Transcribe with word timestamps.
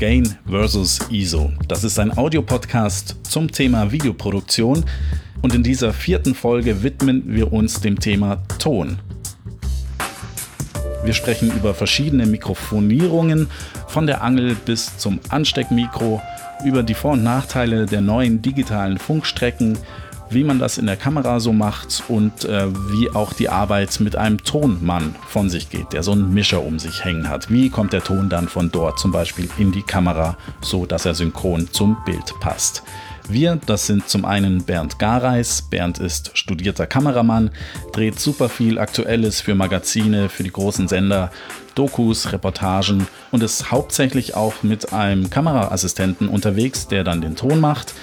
Gain 0.00 0.34
vs. 0.46 0.98
ISO. 1.10 1.52
Das 1.68 1.84
ist 1.84 1.98
ein 1.98 2.16
Audiopodcast 2.16 3.16
zum 3.22 3.52
Thema 3.52 3.92
Videoproduktion 3.92 4.82
und 5.42 5.54
in 5.54 5.62
dieser 5.62 5.92
vierten 5.92 6.34
Folge 6.34 6.82
widmen 6.82 7.24
wir 7.26 7.52
uns 7.52 7.82
dem 7.82 8.00
Thema 8.00 8.36
Ton. 8.58 8.98
Wir 11.04 11.12
sprechen 11.12 11.52
über 11.54 11.74
verschiedene 11.74 12.24
Mikrofonierungen, 12.24 13.48
von 13.88 14.06
der 14.06 14.22
Angel 14.22 14.54
bis 14.54 14.96
zum 14.96 15.20
Ansteckmikro, 15.28 16.22
über 16.64 16.82
die 16.82 16.94
Vor- 16.94 17.12
und 17.12 17.22
Nachteile 17.22 17.84
der 17.84 18.00
neuen 18.00 18.40
digitalen 18.40 18.96
Funkstrecken, 18.96 19.76
wie 20.30 20.44
man 20.44 20.58
das 20.58 20.78
in 20.78 20.86
der 20.86 20.96
Kamera 20.96 21.40
so 21.40 21.52
macht 21.52 22.04
und 22.08 22.44
äh, 22.44 22.68
wie 22.90 23.10
auch 23.10 23.32
die 23.32 23.48
Arbeit 23.48 23.98
mit 24.00 24.16
einem 24.16 24.42
Tonmann 24.42 25.14
von 25.26 25.50
sich 25.50 25.70
geht, 25.70 25.92
der 25.92 26.02
so 26.02 26.12
einen 26.12 26.32
Mischer 26.32 26.62
um 26.62 26.78
sich 26.78 27.04
hängen 27.04 27.28
hat. 27.28 27.50
Wie 27.50 27.68
kommt 27.68 27.92
der 27.92 28.04
Ton 28.04 28.28
dann 28.28 28.48
von 28.48 28.70
dort 28.70 28.98
zum 28.98 29.10
Beispiel 29.10 29.48
in 29.58 29.72
die 29.72 29.82
Kamera, 29.82 30.36
so 30.60 30.86
dass 30.86 31.04
er 31.04 31.14
synchron 31.14 31.68
zum 31.72 31.96
Bild 32.04 32.34
passt? 32.40 32.84
Wir, 33.28 33.60
das 33.64 33.86
sind 33.86 34.08
zum 34.08 34.24
einen 34.24 34.64
Bernd 34.64 34.98
Gareis. 34.98 35.62
Bernd 35.62 35.98
ist 35.98 36.36
studierter 36.36 36.86
Kameramann, 36.86 37.50
dreht 37.92 38.18
super 38.18 38.48
viel 38.48 38.78
Aktuelles 38.78 39.40
für 39.40 39.54
Magazine, 39.54 40.28
für 40.28 40.42
die 40.42 40.50
großen 40.50 40.88
Sender, 40.88 41.30
Dokus, 41.76 42.32
Reportagen 42.32 43.06
und 43.30 43.42
ist 43.42 43.70
hauptsächlich 43.70 44.34
auch 44.34 44.62
mit 44.62 44.92
einem 44.92 45.30
Kameraassistenten 45.30 46.28
unterwegs, 46.28 46.88
der 46.88 47.04
dann 47.04 47.20
den 47.20 47.36
Ton 47.36 47.60
macht. 47.60 47.94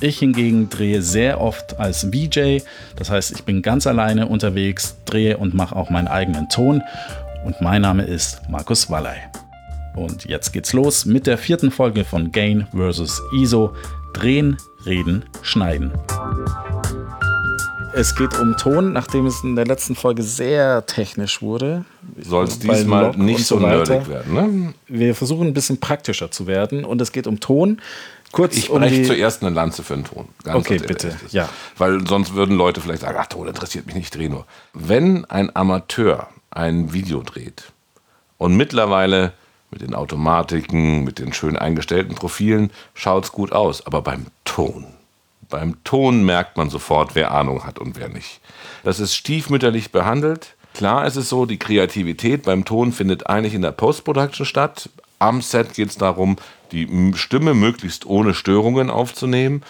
Ich 0.00 0.18
hingegen 0.18 0.68
drehe 0.68 1.02
sehr 1.02 1.40
oft 1.40 1.78
als 1.78 2.08
VJ, 2.12 2.60
das 2.96 3.10
heißt, 3.10 3.32
ich 3.32 3.44
bin 3.44 3.62
ganz 3.62 3.86
alleine 3.86 4.26
unterwegs, 4.26 4.96
drehe 5.04 5.36
und 5.36 5.54
mache 5.54 5.76
auch 5.76 5.88
meinen 5.88 6.08
eigenen 6.08 6.48
Ton. 6.48 6.82
Und 7.44 7.60
mein 7.60 7.82
Name 7.82 8.04
ist 8.04 8.40
Markus 8.48 8.90
Walley. 8.90 9.18
Und 9.94 10.24
jetzt 10.24 10.52
geht's 10.52 10.72
los 10.72 11.04
mit 11.04 11.26
der 11.26 11.38
vierten 11.38 11.70
Folge 11.70 12.04
von 12.04 12.32
Gain 12.32 12.66
vs. 12.72 13.22
ISO. 13.32 13.74
Drehen, 14.12 14.56
reden, 14.84 15.24
schneiden. 15.42 15.92
Es 17.96 18.16
geht 18.16 18.36
um 18.40 18.56
Ton, 18.56 18.92
nachdem 18.92 19.26
es 19.26 19.44
in 19.44 19.54
der 19.54 19.66
letzten 19.66 19.94
Folge 19.94 20.24
sehr 20.24 20.84
technisch 20.84 21.42
wurde. 21.42 21.84
Soll 22.18 22.44
es 22.44 22.58
diesmal 22.58 23.16
nicht 23.16 23.46
so, 23.46 23.60
so 23.60 23.66
nerdig 23.66 24.08
werden. 24.08 24.34
Ne? 24.34 24.74
Wir 24.88 25.14
versuchen 25.14 25.46
ein 25.46 25.54
bisschen 25.54 25.78
praktischer 25.78 26.30
zu 26.30 26.48
werden 26.48 26.84
und 26.84 27.00
es 27.00 27.12
geht 27.12 27.28
um 27.28 27.38
Ton. 27.38 27.80
Kurz 28.34 28.56
ich 28.56 28.68
breche 28.68 29.00
um 29.00 29.04
zuerst 29.04 29.42
eine 29.42 29.54
Lanze 29.54 29.84
für 29.84 29.94
den 29.94 30.04
Ton. 30.04 30.28
Ganz 30.42 30.56
okay, 30.56 30.78
bitte. 30.78 31.16
Ja. 31.30 31.48
Weil 31.78 32.04
sonst 32.06 32.34
würden 32.34 32.56
Leute 32.56 32.80
vielleicht 32.80 33.02
sagen, 33.02 33.16
ach, 33.20 33.26
Ton 33.26 33.46
interessiert 33.46 33.86
mich 33.86 33.94
nicht, 33.94 34.06
ich 34.06 34.10
drehe 34.10 34.28
nur. 34.28 34.44
Wenn 34.72 35.24
ein 35.26 35.54
Amateur 35.54 36.28
ein 36.50 36.92
Video 36.92 37.22
dreht 37.22 37.72
und 38.36 38.56
mittlerweile 38.56 39.32
mit 39.70 39.82
den 39.82 39.94
Automatiken, 39.94 41.04
mit 41.04 41.20
den 41.20 41.32
schön 41.32 41.56
eingestellten 41.56 42.16
Profilen 42.16 42.72
schaut 42.94 43.24
es 43.24 43.32
gut 43.32 43.52
aus, 43.52 43.86
aber 43.86 44.02
beim 44.02 44.26
Ton, 44.44 44.86
beim 45.48 45.82
Ton 45.84 46.24
merkt 46.24 46.56
man 46.56 46.70
sofort, 46.70 47.14
wer 47.14 47.30
Ahnung 47.30 47.64
hat 47.64 47.78
und 47.78 47.96
wer 47.96 48.08
nicht. 48.08 48.40
Das 48.82 48.98
ist 48.98 49.14
stiefmütterlich 49.14 49.92
behandelt. 49.92 50.54
Klar 50.74 51.06
ist 51.06 51.14
es 51.14 51.28
so, 51.28 51.46
die 51.46 51.58
Kreativität 51.58 52.42
beim 52.42 52.64
Ton 52.64 52.92
findet 52.92 53.28
eigentlich 53.28 53.54
in 53.54 53.62
der 53.62 53.70
Post-Production 53.70 54.44
statt. 54.44 54.90
Am 55.20 55.40
Set 55.40 55.74
geht 55.74 55.90
es 55.90 55.96
darum, 55.96 56.36
die 56.74 57.12
Stimme 57.14 57.54
möglichst 57.54 58.04
ohne 58.04 58.34
Störungen 58.34 58.90
aufzunehmen. 58.90 59.62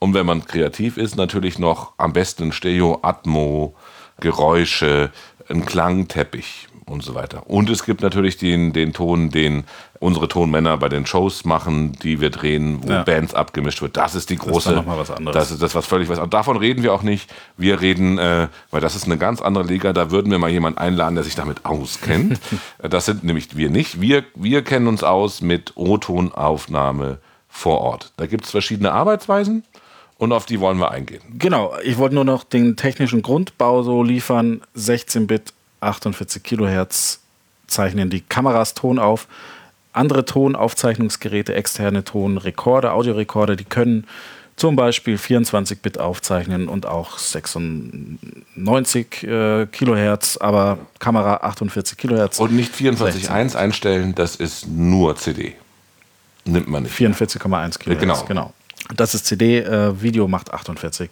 Und 0.00 0.14
wenn 0.14 0.26
man 0.26 0.44
kreativ 0.44 0.96
ist, 0.96 1.16
natürlich 1.16 1.58
noch 1.58 1.92
am 1.96 2.12
besten 2.12 2.52
Stereo, 2.52 2.98
Atmo, 3.02 3.74
Geräusche, 4.20 5.12
ein 5.48 5.64
Klangteppich 5.64 6.68
und 6.88 7.02
so 7.02 7.14
weiter. 7.14 7.42
Und 7.46 7.70
es 7.70 7.84
gibt 7.84 8.02
natürlich 8.02 8.36
den, 8.36 8.72
den 8.72 8.92
Ton, 8.92 9.30
den 9.30 9.64
unsere 10.00 10.28
Tonmänner 10.28 10.76
bei 10.76 10.88
den 10.88 11.06
Shows 11.06 11.44
machen, 11.44 11.92
die 11.92 12.20
wir 12.20 12.30
drehen, 12.30 12.82
wo 12.82 12.90
ja. 12.90 13.02
Bands 13.02 13.34
abgemischt 13.34 13.82
wird. 13.82 13.96
Das 13.96 14.14
ist 14.14 14.30
die 14.30 14.36
große. 14.36 14.74
Das 14.74 14.84
ist 14.84 14.86
was 14.86 15.10
anderes. 15.10 15.34
Das 15.34 15.50
ist 15.50 15.62
das 15.62 15.74
was 15.74 15.86
völlig 15.86 16.08
was. 16.08 16.18
Und 16.18 16.34
davon 16.34 16.56
reden 16.56 16.82
wir 16.82 16.92
auch 16.92 17.02
nicht. 17.02 17.32
Wir 17.56 17.80
reden, 17.80 18.18
äh, 18.18 18.48
weil 18.70 18.80
das 18.80 18.94
ist 18.94 19.04
eine 19.04 19.18
ganz 19.18 19.40
andere 19.40 19.64
Liga. 19.64 19.92
Da 19.92 20.10
würden 20.10 20.30
wir 20.30 20.38
mal 20.38 20.50
jemanden 20.50 20.78
einladen, 20.78 21.14
der 21.14 21.24
sich 21.24 21.34
damit 21.34 21.64
auskennt. 21.64 22.40
das 22.78 23.06
sind 23.06 23.24
nämlich 23.24 23.56
wir 23.56 23.70
nicht. 23.70 24.00
Wir, 24.00 24.24
wir 24.34 24.62
kennen 24.62 24.86
uns 24.86 25.02
aus 25.02 25.40
mit 25.40 25.72
O-Tonaufnahme 25.76 27.18
vor 27.48 27.80
Ort. 27.80 28.12
Da 28.16 28.26
gibt 28.26 28.44
es 28.44 28.50
verschiedene 28.50 28.92
Arbeitsweisen. 28.92 29.64
Und 30.18 30.32
auf 30.32 30.46
die 30.46 30.58
wollen 30.58 30.78
wir 30.78 30.90
eingehen. 30.90 31.22
Genau, 31.38 31.74
ich 31.84 31.96
wollte 31.96 32.16
nur 32.16 32.24
noch 32.24 32.42
den 32.42 32.74
technischen 32.74 33.22
Grundbau 33.22 33.84
so 33.84 34.02
liefern. 34.02 34.62
16-Bit 34.76 35.54
48 35.80 36.42
Kilohertz 36.42 37.20
zeichnen 37.66 38.10
die 38.10 38.20
Kameras 38.20 38.74
Ton 38.74 38.98
auf. 38.98 39.26
Andere 39.92 40.24
Tonaufzeichnungsgeräte, 40.24 41.54
externe 41.54 42.02
Tonrekorder, 42.04 42.94
Audiorekorder, 42.94 43.56
die 43.56 43.64
können 43.64 44.06
zum 44.56 44.76
Beispiel 44.76 45.16
24-Bit 45.16 45.98
aufzeichnen 45.98 46.68
und 46.68 46.86
auch 46.86 47.18
96 47.18 49.22
äh, 49.22 49.66
Kilohertz, 49.66 50.36
aber 50.36 50.78
Kamera 50.98 51.38
48 51.38 51.96
Kilohertz. 51.96 52.40
Und 52.40 52.52
nicht 52.52 52.74
24.1 52.74 53.54
einstellen, 53.54 54.14
das 54.14 54.36
ist 54.36 54.68
nur 54.68 55.16
CD. 55.16 55.54
Nimmt 56.44 56.68
man 56.68 56.82
nicht. 56.82 56.94
44,1 56.94 57.78
Kilohertz, 57.78 58.00
genau. 58.00 58.24
genau. 58.24 58.52
Das 58.94 59.14
ist 59.14 59.24
CD, 59.26 59.60
äh, 59.60 60.02
Video 60.02 60.28
macht 60.28 60.52
48 60.52 61.10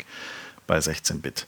bei 0.66 0.80
16 0.80 1.20
Bit 1.20 1.46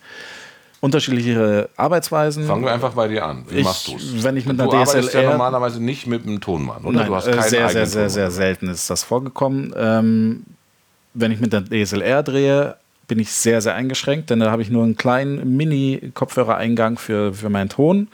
unterschiedliche 0.80 1.68
Arbeitsweisen. 1.76 2.46
Fangen 2.46 2.64
wir 2.64 2.72
einfach 2.72 2.92
bei 2.92 3.08
dir 3.08 3.24
an. 3.24 3.44
Wie 3.48 3.58
ich, 3.58 3.64
machst 3.64 3.88
du's? 3.88 4.22
Wenn 4.22 4.36
ich 4.36 4.46
mit 4.46 4.60
einer 4.60 4.70
du 4.70 4.84
DSLR. 4.84 5.02
Du 5.02 5.18
ja 5.18 5.30
normalerweise 5.30 5.82
nicht 5.82 6.06
mit 6.06 6.24
einem 6.24 6.40
Tonmann, 6.40 6.84
oder? 6.84 6.98
Nein, 6.98 7.06
du 7.08 7.14
hast 7.16 7.26
keinen 7.26 7.42
sehr, 7.42 7.68
sehr, 7.68 7.86
sehr, 7.86 8.10
sehr 8.10 8.30
selten 8.30 8.68
ist 8.68 8.88
das 8.88 9.02
vorgekommen. 9.02 9.74
Ähm, 9.76 10.44
wenn 11.14 11.32
ich 11.32 11.40
mit 11.40 11.52
der 11.52 11.64
DSLR 11.64 12.22
drehe, 12.22 12.76
bin 13.08 13.18
ich 13.18 13.32
sehr, 13.32 13.60
sehr 13.60 13.74
eingeschränkt, 13.74 14.30
denn 14.30 14.40
da 14.40 14.50
habe 14.50 14.62
ich 14.62 14.70
nur 14.70 14.84
einen 14.84 14.96
kleinen 14.96 15.56
Mini-Kopfhörereingang 15.56 16.98
für, 16.98 17.32
für 17.32 17.48
meinen 17.48 17.70
Ton. 17.70 18.08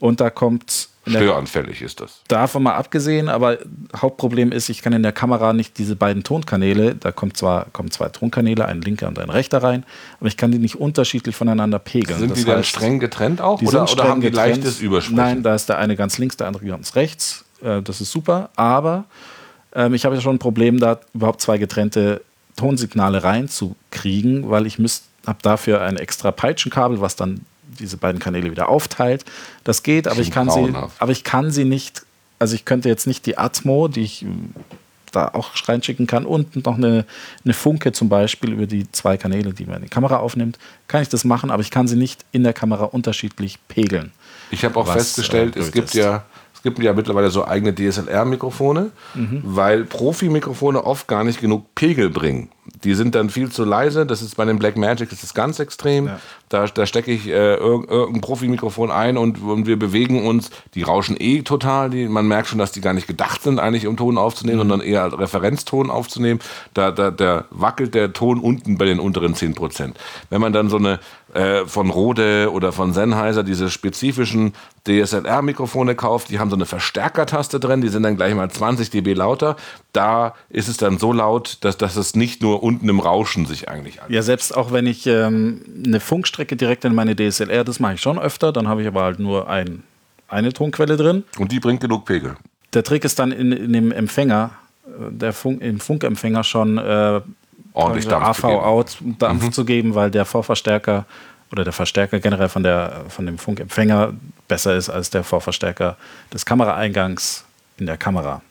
Und 0.00 0.20
da 0.20 0.30
kommt 0.30 0.88
Störanfällig 1.10 1.82
ist 1.82 2.00
das. 2.00 2.22
Davon 2.28 2.62
mal 2.62 2.74
abgesehen, 2.74 3.28
aber 3.28 3.58
Hauptproblem 3.96 4.52
ist, 4.52 4.68
ich 4.68 4.82
kann 4.82 4.92
in 4.92 5.02
der 5.02 5.12
Kamera 5.12 5.52
nicht 5.52 5.78
diese 5.78 5.96
beiden 5.96 6.24
Tonkanäle, 6.24 6.94
da 6.94 7.12
kommt 7.12 7.36
zwar, 7.36 7.66
kommen 7.72 7.90
zwei 7.90 8.08
Tonkanäle, 8.08 8.66
ein 8.66 8.80
linker 8.80 9.08
und 9.08 9.18
ein 9.18 9.30
rechter 9.30 9.62
rein, 9.62 9.84
aber 10.20 10.28
ich 10.28 10.36
kann 10.36 10.52
die 10.52 10.58
nicht 10.58 10.76
unterschiedlich 10.76 11.36
voneinander 11.36 11.78
pegeln. 11.78 12.18
Sind 12.18 12.30
das 12.30 12.38
die 12.38 12.44
dann 12.44 12.64
streng 12.64 12.98
getrennt 12.98 13.40
auch? 13.40 13.58
Die 13.58 13.66
oder, 13.66 13.86
sind 13.86 13.98
oder 13.98 14.08
haben 14.08 14.20
die 14.20 14.30
getrennt. 14.30 14.56
leichtes 14.56 14.80
Übersprechen? 14.80 15.16
Nein, 15.16 15.42
da 15.42 15.54
ist 15.54 15.68
der 15.68 15.78
eine 15.78 15.96
ganz 15.96 16.18
links, 16.18 16.36
der 16.36 16.46
andere 16.46 16.66
ganz 16.66 16.94
rechts. 16.94 17.44
Äh, 17.62 17.82
das 17.82 18.00
ist 18.00 18.10
super, 18.10 18.50
aber 18.56 19.04
ähm, 19.74 19.94
ich 19.94 20.04
habe 20.04 20.14
ja 20.14 20.20
schon 20.20 20.36
ein 20.36 20.40
Problem, 20.40 20.78
da 20.78 21.00
überhaupt 21.14 21.40
zwei 21.40 21.58
getrennte 21.58 22.22
Tonsignale 22.56 23.22
reinzukriegen, 23.22 24.50
weil 24.50 24.66
ich 24.66 24.78
habe 25.26 25.38
dafür 25.42 25.80
ein 25.80 25.96
extra 25.96 26.32
Peitschenkabel, 26.32 27.00
was 27.00 27.16
dann 27.16 27.42
diese 27.78 27.96
beiden 27.96 28.20
Kanäle 28.20 28.50
wieder 28.50 28.68
aufteilt. 28.68 29.24
Das 29.64 29.82
geht, 29.82 30.08
aber 30.08 30.20
ich 30.20 30.30
kann 30.30 30.50
sie, 30.50 30.72
aber 30.98 31.12
ich 31.12 31.24
kann 31.24 31.50
sie 31.50 31.64
nicht, 31.64 32.02
also 32.38 32.54
ich 32.54 32.64
könnte 32.64 32.88
jetzt 32.88 33.06
nicht 33.06 33.26
die 33.26 33.38
Atmo, 33.38 33.88
die 33.88 34.02
ich 34.02 34.20
hm, 34.22 34.54
da 35.12 35.28
auch 35.28 35.50
reinschicken 35.66 36.06
kann 36.06 36.26
und 36.26 36.64
noch 36.64 36.76
eine, 36.76 37.04
eine 37.44 37.54
Funke 37.54 37.92
zum 37.92 38.08
Beispiel 38.08 38.52
über 38.52 38.66
die 38.66 38.90
zwei 38.92 39.16
Kanäle, 39.16 39.52
die 39.52 39.66
meine 39.66 39.88
Kamera 39.88 40.18
aufnimmt, 40.18 40.58
kann 40.86 41.02
ich 41.02 41.08
das 41.08 41.24
machen, 41.24 41.50
aber 41.50 41.62
ich 41.62 41.70
kann 41.70 41.88
sie 41.88 41.96
nicht 41.96 42.24
in 42.32 42.42
der 42.42 42.52
Kamera 42.52 42.84
unterschiedlich 42.84 43.58
pegeln. 43.68 44.12
Ich 44.50 44.64
habe 44.64 44.78
auch 44.78 44.86
was, 44.86 44.96
festgestellt, 44.96 45.56
äh, 45.56 45.60
es 45.60 45.72
gibt 45.72 45.88
ist. 45.88 45.94
ja 45.94 46.24
es 46.58 46.62
gibt 46.64 46.80
ja 46.80 46.92
mittlerweile 46.92 47.30
so 47.30 47.46
eigene 47.46 47.72
DSLR-Mikrofone, 47.72 48.90
mhm. 49.14 49.42
weil 49.44 49.84
Profi-Mikrofone 49.84 50.84
oft 50.84 51.06
gar 51.06 51.22
nicht 51.22 51.40
genug 51.40 51.72
Pegel 51.76 52.10
bringen. 52.10 52.48
Die 52.82 52.94
sind 52.94 53.14
dann 53.14 53.30
viel 53.30 53.50
zu 53.50 53.64
leise. 53.64 54.04
Das 54.04 54.22
ist 54.22 54.36
bei 54.36 54.44
den 54.44 54.58
Blackmagic 54.58 55.08
das 55.08 55.22
ist 55.22 55.34
ganz 55.34 55.60
extrem. 55.60 56.06
Ja. 56.06 56.20
Da, 56.48 56.66
da 56.66 56.84
stecke 56.84 57.12
ich 57.12 57.28
äh, 57.28 57.54
irgendein 57.54 58.20
Profi-Mikrofon 58.20 58.90
ein 58.90 59.16
und, 59.16 59.40
und, 59.40 59.68
wir 59.68 59.78
bewegen 59.78 60.26
uns. 60.26 60.50
Die 60.74 60.82
rauschen 60.82 61.16
eh 61.18 61.42
total. 61.42 61.90
Die, 61.90 62.08
man 62.08 62.26
merkt 62.26 62.48
schon, 62.48 62.58
dass 62.58 62.72
die 62.72 62.80
gar 62.80 62.92
nicht 62.92 63.06
gedacht 63.06 63.42
sind, 63.44 63.60
eigentlich 63.60 63.86
um 63.86 63.96
Ton 63.96 64.18
aufzunehmen, 64.18 64.58
mhm. 64.58 64.70
sondern 64.70 64.80
eher 64.80 65.04
als 65.04 65.16
Referenzton 65.16 65.90
aufzunehmen. 65.90 66.40
Da, 66.74 66.90
da, 66.90 67.12
da 67.12 67.44
wackelt 67.50 67.94
der 67.94 68.12
Ton 68.12 68.40
unten 68.40 68.78
bei 68.78 68.84
den 68.84 68.98
unteren 68.98 69.34
10%. 69.34 69.92
Wenn 70.28 70.40
man 70.40 70.52
dann 70.52 70.70
so 70.70 70.76
eine 70.76 70.98
äh, 71.38 71.66
von 71.66 71.90
Rode 71.90 72.50
oder 72.52 72.72
von 72.72 72.92
Sennheiser 72.92 73.44
diese 73.44 73.70
spezifischen 73.70 74.54
DSLR-Mikrofone 74.88 75.94
kauft, 75.94 76.30
die 76.30 76.40
haben 76.40 76.50
so 76.50 76.56
eine 76.56 76.66
Verstärkertaste 76.66 77.60
drin, 77.60 77.80
die 77.80 77.88
sind 77.88 78.02
dann 78.02 78.16
gleich 78.16 78.34
mal 78.34 78.50
20 78.50 78.90
dB 78.90 79.14
lauter. 79.14 79.54
Da 79.92 80.34
ist 80.48 80.66
es 80.66 80.78
dann 80.78 80.98
so 80.98 81.12
laut, 81.12 81.58
dass, 81.60 81.78
dass 81.78 81.94
es 81.94 82.16
nicht 82.16 82.42
nur 82.42 82.64
unten 82.64 82.88
im 82.88 82.98
Rauschen 82.98 83.46
sich 83.46 83.68
eigentlich 83.68 83.98
anhört. 83.98 84.10
Ja, 84.10 84.22
selbst 84.22 84.56
auch 84.56 84.72
wenn 84.72 84.86
ich 84.86 85.06
ähm, 85.06 85.60
eine 85.86 86.00
Funkstrecke 86.00 86.56
direkt 86.56 86.84
in 86.84 86.92
meine 86.92 87.14
DSLR, 87.14 87.62
das 87.62 87.78
mache 87.78 87.94
ich 87.94 88.00
schon 88.00 88.18
öfter, 88.18 88.52
dann 88.52 88.66
habe 88.66 88.82
ich 88.82 88.88
aber 88.88 89.02
halt 89.02 89.20
nur 89.20 89.48
ein, 89.48 89.84
eine 90.26 90.52
Tonquelle 90.52 90.96
drin. 90.96 91.22
Und 91.38 91.52
die 91.52 91.60
bringt 91.60 91.80
genug 91.80 92.04
Pegel. 92.04 92.34
Der 92.74 92.82
Trick 92.82 93.04
ist 93.04 93.16
dann 93.20 93.30
in, 93.30 93.52
in 93.52 93.72
dem 93.72 93.92
Empfänger, 93.92 94.50
äh, 94.86 95.12
der 95.12 95.32
Funk, 95.32 95.62
im 95.62 95.78
Funkempfänger 95.78 96.42
schon 96.42 96.78
äh, 96.78 97.20
ordentlich 97.72 98.06
Dampf 98.06 98.44
AV-Out 98.44 98.98
Dampf 99.18 99.44
mhm. 99.44 99.52
zu 99.52 99.64
geben, 99.64 99.94
weil 99.94 100.10
der 100.10 100.24
Vorverstärker 100.24 101.04
oder 101.52 101.64
der 101.64 101.72
Verstärker 101.72 102.20
generell 102.20 102.48
von, 102.48 102.62
der, 102.62 103.04
von 103.08 103.26
dem 103.26 103.38
Funkempfänger 103.38 104.12
besser 104.48 104.76
ist 104.76 104.90
als 104.90 105.10
der 105.10 105.24
Vorverstärker 105.24 105.96
des 106.32 106.44
Kameraeingangs 106.44 107.44
in 107.78 107.86
der 107.86 107.96
Kamera. 107.96 108.42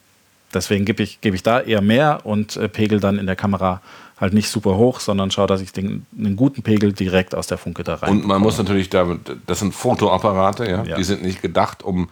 deswegen 0.54 0.86
gebe 0.86 1.04
ich, 1.04 1.22
geb 1.22 1.34
ich 1.34 1.44
da 1.44 1.60
eher 1.60 1.82
mehr 1.82 2.22
und 2.24 2.56
äh, 2.56 2.70
pegel 2.70 3.00
dann 3.00 3.20
in 3.20 3.26
der 3.26 3.36
Kamera 3.36 3.82
halt 4.20 4.34
nicht 4.34 4.50
super 4.50 4.78
hoch, 4.78 5.00
sondern 5.00 5.30
schaue, 5.30 5.48
dass 5.48 5.62
ich 5.62 5.72
den, 5.72 6.06
einen 6.18 6.36
guten 6.36 6.64
Pegel 6.64 6.94
direkt 6.94 7.36
aus 7.36 7.48
der 7.48 7.58
Funke 7.58 7.84
da 7.84 7.96
rein. 7.96 8.10
Und 8.10 8.26
man 8.26 8.42
muss 8.42 8.58
natürlich 8.58 8.90
damit, 8.90 9.20
das 9.46 9.60
sind 9.60 9.76
Fotoapparate, 9.76 10.68
ja? 10.68 10.84
Ja. 10.84 10.98
die 10.98 11.04
sind 11.04 11.22
nicht 11.22 11.42
gedacht, 11.42 11.84
um 11.84 12.10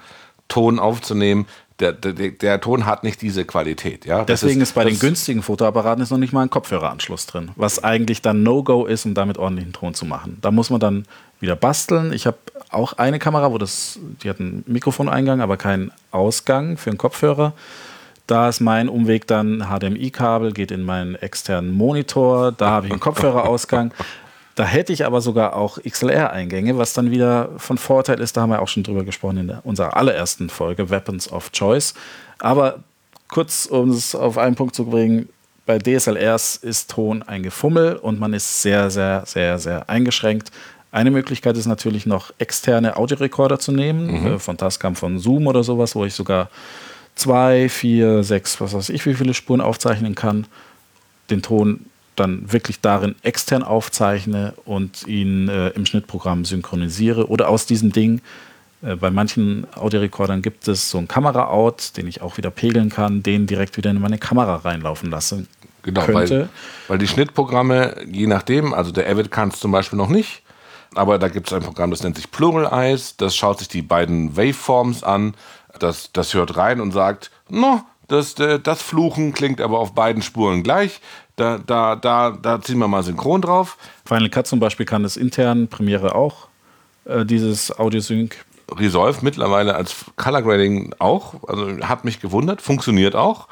Ton 0.47 0.77
aufzunehmen. 0.77 1.47
Der, 1.79 1.91
der, 1.91 2.31
der 2.31 2.61
Ton 2.61 2.85
hat 2.85 3.03
nicht 3.03 3.21
diese 3.21 3.43
Qualität. 3.43 4.05
Ja? 4.05 4.23
Deswegen 4.23 4.61
ist, 4.61 4.75
bei 4.75 4.85
den 4.85 4.97
günstigen 4.97 5.43
Fotoapparaten 5.43 6.01
ist 6.01 6.09
noch 6.09 6.17
nicht 6.17 6.31
mal 6.31 6.43
ein 6.43 6.49
Kopfhöreranschluss 6.49 7.25
drin, 7.25 7.51
was 7.57 7.83
eigentlich 7.83 8.21
dann 8.21 8.43
No-Go 8.43 8.85
ist, 8.85 9.05
um 9.05 9.13
damit 9.13 9.37
ordentlichen 9.37 9.73
Ton 9.73 9.93
zu 9.93 10.05
machen. 10.05 10.37
Da 10.41 10.51
muss 10.51 10.69
man 10.69 10.79
dann 10.79 11.05
wieder 11.41 11.57
basteln. 11.57 12.13
Ich 12.13 12.27
habe 12.27 12.37
auch 12.69 12.93
eine 12.93 13.19
Kamera, 13.19 13.51
wo 13.51 13.57
das, 13.57 13.99
die 14.23 14.29
hat 14.29 14.39
einen 14.39 14.63
Mikrofoneingang, 14.67 15.41
aber 15.41 15.57
keinen 15.57 15.91
Ausgang 16.11 16.77
für 16.77 16.91
einen 16.91 16.97
Kopfhörer. 16.97 17.51
Da 18.27 18.49
ist 18.49 18.59
mein 18.59 18.89
Umweg 18.89 19.27
dann 19.27 19.67
HDMI-Kabel, 19.69 20.51
geht 20.53 20.71
in 20.71 20.83
meinen 20.83 21.15
externen 21.15 21.71
Monitor, 21.71 22.51
da 22.51 22.69
habe 22.69 22.87
ich 22.87 22.91
einen 22.93 22.99
Kopfhörerausgang. 23.01 23.91
Da 24.55 24.63
hätte 24.63 24.93
ich 24.93 25.05
aber 25.05 25.19
sogar 25.19 25.55
auch 25.55 25.79
XLR-Eingänge, 25.83 26.77
was 26.77 26.93
dann 26.93 27.11
wieder 27.11 27.49
von 27.57 27.77
Vorteil 27.77 28.21
ist. 28.21 28.37
Da 28.37 28.41
haben 28.41 28.51
wir 28.51 28.61
auch 28.61 28.69
schon 28.69 28.83
drüber 28.83 29.03
gesprochen 29.03 29.37
in 29.37 29.49
unserer 29.63 29.97
allerersten 29.97 30.49
Folge, 30.49 30.89
Weapons 30.89 31.29
of 31.29 31.51
Choice. 31.51 31.93
Aber 32.39 32.79
kurz, 33.27 33.65
um 33.65 33.89
es 33.89 34.15
auf 34.15 34.37
einen 34.37 34.55
Punkt 34.55 34.73
zu 34.73 34.85
bringen, 34.85 35.27
bei 35.65 35.77
DSLRs 35.77 36.57
ist 36.57 36.91
Ton 36.91 37.23
ein 37.23 37.43
Gefummel 37.43 37.97
und 37.97 38.19
man 38.19 38.33
ist 38.33 38.61
sehr, 38.61 38.89
sehr, 38.89 39.23
sehr, 39.25 39.59
sehr 39.59 39.89
eingeschränkt. 39.89 40.51
Eine 40.91 41.11
Möglichkeit 41.11 41.57
ist 41.57 41.65
natürlich 41.65 42.05
noch 42.05 42.31
externe 42.37 42.95
Audiorekorder 42.95 43.59
zu 43.59 43.73
nehmen, 43.73 44.25
äh, 44.25 44.39
von 44.39 44.57
Tascam, 44.57 44.95
von 44.95 45.19
Zoom 45.19 45.47
oder 45.47 45.63
sowas, 45.63 45.95
wo 45.95 46.05
ich 46.05 46.13
sogar 46.13 46.49
zwei, 47.15 47.67
vier, 47.67 48.23
sechs, 48.23 48.61
was 48.61 48.73
weiß 48.73 48.89
ich, 48.89 49.05
wie 49.05 49.15
viele 49.15 49.33
Spuren 49.33 49.59
aufzeichnen 49.59 50.15
kann, 50.15 50.47
den 51.29 51.41
Ton 51.41 51.87
dann 52.15 52.51
wirklich 52.51 52.81
darin 52.81 53.15
extern 53.23 53.63
aufzeichne 53.63 54.53
und 54.65 55.07
ihn 55.07 55.49
äh, 55.49 55.69
im 55.69 55.85
Schnittprogramm 55.85 56.45
synchronisiere 56.45 57.29
oder 57.29 57.49
aus 57.49 57.65
diesem 57.65 57.91
Ding. 57.91 58.21
Äh, 58.81 58.95
bei 58.95 59.11
manchen 59.11 59.67
Audiorekordern 59.75 60.41
gibt 60.41 60.67
es 60.67 60.89
so 60.89 60.97
einen 60.97 61.07
Kamera-Out, 61.07 61.97
den 61.97 62.07
ich 62.07 62.21
auch 62.21 62.37
wieder 62.37 62.51
pegeln 62.51 62.89
kann, 62.89 63.23
den 63.23 63.47
direkt 63.47 63.77
wieder 63.77 63.91
in 63.91 63.99
meine 63.99 64.17
Kamera 64.17 64.57
reinlaufen 64.57 65.09
lasse. 65.09 65.45
Genau, 65.83 66.01
könnte. 66.01 66.39
weil, 66.39 66.49
weil 66.87 66.97
die 66.97 67.07
Schnittprogramme, 67.07 67.95
je 68.11 68.25
nachdem, 68.27 68.73
also 68.73 68.91
der 68.91 69.07
Avid 69.07 69.29
kann 69.29 69.49
es 69.49 69.59
zum 69.59 69.71
Beispiel 69.71 69.97
noch 69.97 70.09
nicht, 70.09 70.41
aber 70.95 71.19
da 71.19 71.27
gibt 71.27 71.47
es 71.47 71.53
ein 71.53 71.61
Programm, 71.61 71.91
das 71.91 72.01
nennt 72.01 72.15
sich 72.15 72.31
Plural 72.31 72.71
Eyes, 72.71 73.17
das 73.17 73.35
schaut 73.35 73.59
sich 73.59 73.67
die 73.67 73.83
beiden 73.83 74.35
Waveforms 74.35 75.03
an, 75.03 75.35
das, 75.77 76.11
das 76.11 76.33
hört 76.33 76.57
rein 76.57 76.81
und 76.81 76.91
sagt, 76.91 77.29
no, 77.49 77.83
das, 78.07 78.39
äh, 78.39 78.59
das 78.59 78.81
Fluchen 78.81 79.33
klingt 79.33 79.61
aber 79.61 79.79
auf 79.79 79.93
beiden 79.93 80.21
Spuren 80.21 80.63
gleich, 80.63 81.01
da, 81.35 81.57
da, 81.57 81.95
da, 81.95 82.31
da 82.31 82.61
ziehen 82.61 82.79
wir 82.79 82.87
mal 82.87 83.03
synchron 83.03 83.41
drauf. 83.41 83.77
Final 84.05 84.29
Cut 84.29 84.47
zum 84.47 84.59
Beispiel 84.59 84.85
kann 84.85 85.03
es 85.03 85.17
intern, 85.17 85.67
Premiere 85.67 86.15
auch, 86.15 86.47
äh, 87.05 87.25
dieses 87.25 87.77
Audiosync. 87.77 88.35
Resolve 88.71 89.19
mittlerweile 89.21 89.75
als 89.75 90.05
Color 90.15 90.41
Grading 90.41 90.95
auch, 90.97 91.35
also 91.47 91.77
hat 91.81 92.03
mich 92.03 92.19
gewundert, 92.19 92.61
funktioniert 92.61 93.15
auch. 93.15 93.47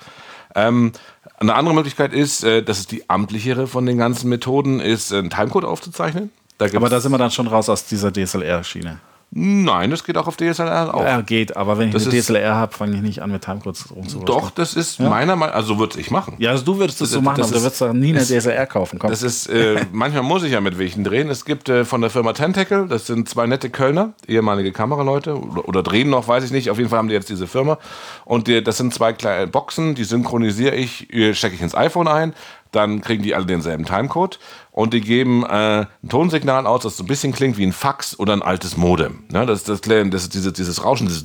Ähm, 0.56 0.91
eine 1.38 1.56
andere 1.56 1.75
Möglichkeit 1.75 2.13
ist, 2.13 2.44
äh, 2.44 2.63
das 2.63 2.80
ist 2.80 2.91
die 2.91 3.09
amtlichere 3.09 3.68
von 3.68 3.85
den 3.85 3.97
ganzen 3.97 4.30
Methoden, 4.30 4.80
ist 4.80 5.12
äh, 5.12 5.18
einen 5.18 5.30
Timecode 5.30 5.65
aufzuzeichnen. 5.65 6.31
Da 6.57 6.65
Aber 6.75 6.89
da 6.89 7.00
sind 7.00 7.12
wir 7.12 7.18
dann 7.18 7.31
schon 7.31 7.47
raus 7.47 7.69
aus 7.69 7.85
dieser 7.85 8.12
DSLR-Schiene. 8.12 9.00
Nein, 9.35 9.89
das 9.89 10.03
geht 10.03 10.15
auch 10.18 10.27
auf 10.27 10.38
DSLR 10.38 10.94
auch. 10.94 11.03
Ja, 11.03 11.21
geht, 11.21 11.57
aber 11.57 11.80
wenn 11.80 11.88
ich 11.88 11.94
Das 11.94 12.06
eine 12.07 12.15
ist- 12.15 12.27
DSLR 12.27 12.53
habe, 12.56 12.71
fange 12.75 12.95
ich 12.97 13.01
nicht 13.01 13.21
an 13.24 13.31
mit 13.31 13.41
Timecodes 13.44 13.89
rumzuwurschteln. 13.89 14.25
Doch, 14.25 14.51
das 14.51 14.75
ist 14.75 15.00
meiner 15.00 15.35
Meinung 15.35 15.56
also 15.56 15.80
würde 15.80 16.00
ich 16.00 16.12
machen. 16.12 16.35
Ja, 16.38 16.51
also 16.51 16.63
du 16.65 16.77
würdest 16.77 17.01
das 17.01 17.09
so 17.09 17.15
Das- 17.18 17.24
machen, 17.25 17.38
das 17.38 17.47
aber 17.47 17.51
du 17.53 17.57
ist- 17.57 17.63
würdest 17.63 17.81
doch 17.81 17.94
nie 17.94 18.09
eine 18.09 18.19
das- 18.19 18.27
DSLR 18.27 18.68
kaufen. 18.68 19.00
Komm. 19.00 19.09
Das 19.09 19.24
ist, 19.24 19.47
äh, 19.47 19.83
manchmal 19.91 20.21
muss 20.21 20.44
ich 20.44 20.51
ja 20.51 20.62
mit 20.62 20.77
welchen 20.77 21.03
drehen. 21.03 21.30
Es 21.30 21.45
gibt 21.45 21.68
äh, 21.69 21.83
von 21.83 22.01
der 22.01 22.12
Firma 22.12 22.33
Tentacle, 22.33 22.88
das 22.88 23.07
sind 23.07 23.27
zwei 23.27 23.47
nette 23.47 23.71
Kölner, 23.71 24.13
ehemalige 24.27 24.71
Kameraleute 24.71 25.35
oder, 25.39 25.68
oder 25.68 25.83
drehen 25.83 26.09
noch, 26.12 26.27
weiß 26.27 26.44
ich 26.44 26.51
nicht. 26.51 26.69
Auf 26.69 26.77
jeden 26.77 26.89
Fall 26.91 27.00
haben 27.00 27.07
die 27.07 27.15
jetzt 27.15 27.30
diese 27.30 27.47
Firma. 27.47 27.80
Und 28.25 28.47
die, 28.47 28.63
das 28.63 28.77
sind 28.77 28.94
zwei 28.94 29.13
kleine 29.13 29.47
Boxen, 29.47 29.95
die 29.95 30.03
synchronisiere 30.03 30.75
ich, 30.75 31.12
äh, 31.12 31.33
stecke 31.33 31.56
ich 31.56 31.62
ins 31.62 31.74
iPhone 31.75 32.07
ein. 32.07 32.33
Dann 32.73 33.01
kriegen 33.01 33.23
die 33.23 33.35
alle 33.35 33.45
denselben 33.45 33.85
Timecode 33.85 34.39
und 34.71 34.93
die 34.93 35.01
geben 35.01 35.43
äh, 35.43 35.85
ein 36.03 36.09
Tonsignal 36.09 36.67
aus, 36.67 36.83
das 36.83 36.97
so 36.97 37.03
ein 37.03 37.07
bisschen 37.07 37.31
klingt 37.31 37.57
wie 37.57 37.65
ein 37.65 37.71
Fax 37.71 38.19
oder 38.19 38.33
ein 38.33 38.41
altes 38.41 38.75
Modem. 38.75 39.23
Ja, 39.31 39.45
das, 39.45 39.63
das, 39.63 39.79
das 39.81 40.23
ist 40.23 40.33
dieses, 40.33 40.51
dieses 40.53 40.83
Rauschen, 40.83 41.07
dieses 41.07 41.23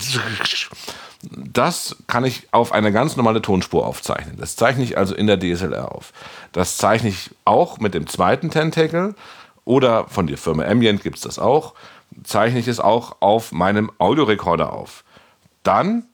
das 1.22 1.96
kann 2.06 2.24
ich 2.24 2.46
auf 2.52 2.72
eine 2.72 2.92
ganz 2.92 3.16
normale 3.16 3.42
Tonspur 3.42 3.86
aufzeichnen. 3.86 4.36
Das 4.38 4.54
zeichne 4.54 4.84
ich 4.84 4.96
also 4.96 5.14
in 5.14 5.26
der 5.26 5.38
DSLR 5.40 5.92
auf. 5.92 6.12
Das 6.52 6.76
zeichne 6.76 7.08
ich 7.08 7.30
auch 7.44 7.78
mit 7.78 7.94
dem 7.94 8.06
zweiten 8.06 8.50
Tentacle 8.50 9.14
oder 9.64 10.06
von 10.08 10.26
der 10.26 10.38
Firma 10.38 10.64
Ambient 10.64 11.02
gibt 11.02 11.16
es 11.16 11.22
das 11.22 11.38
auch. 11.38 11.74
Zeichne 12.22 12.60
ich 12.60 12.68
es 12.68 12.78
auch 12.78 13.16
auf 13.20 13.52
meinem 13.52 13.90
Audiorekorder 13.98 14.72
auf. 14.72 15.02
Dann 15.62 16.04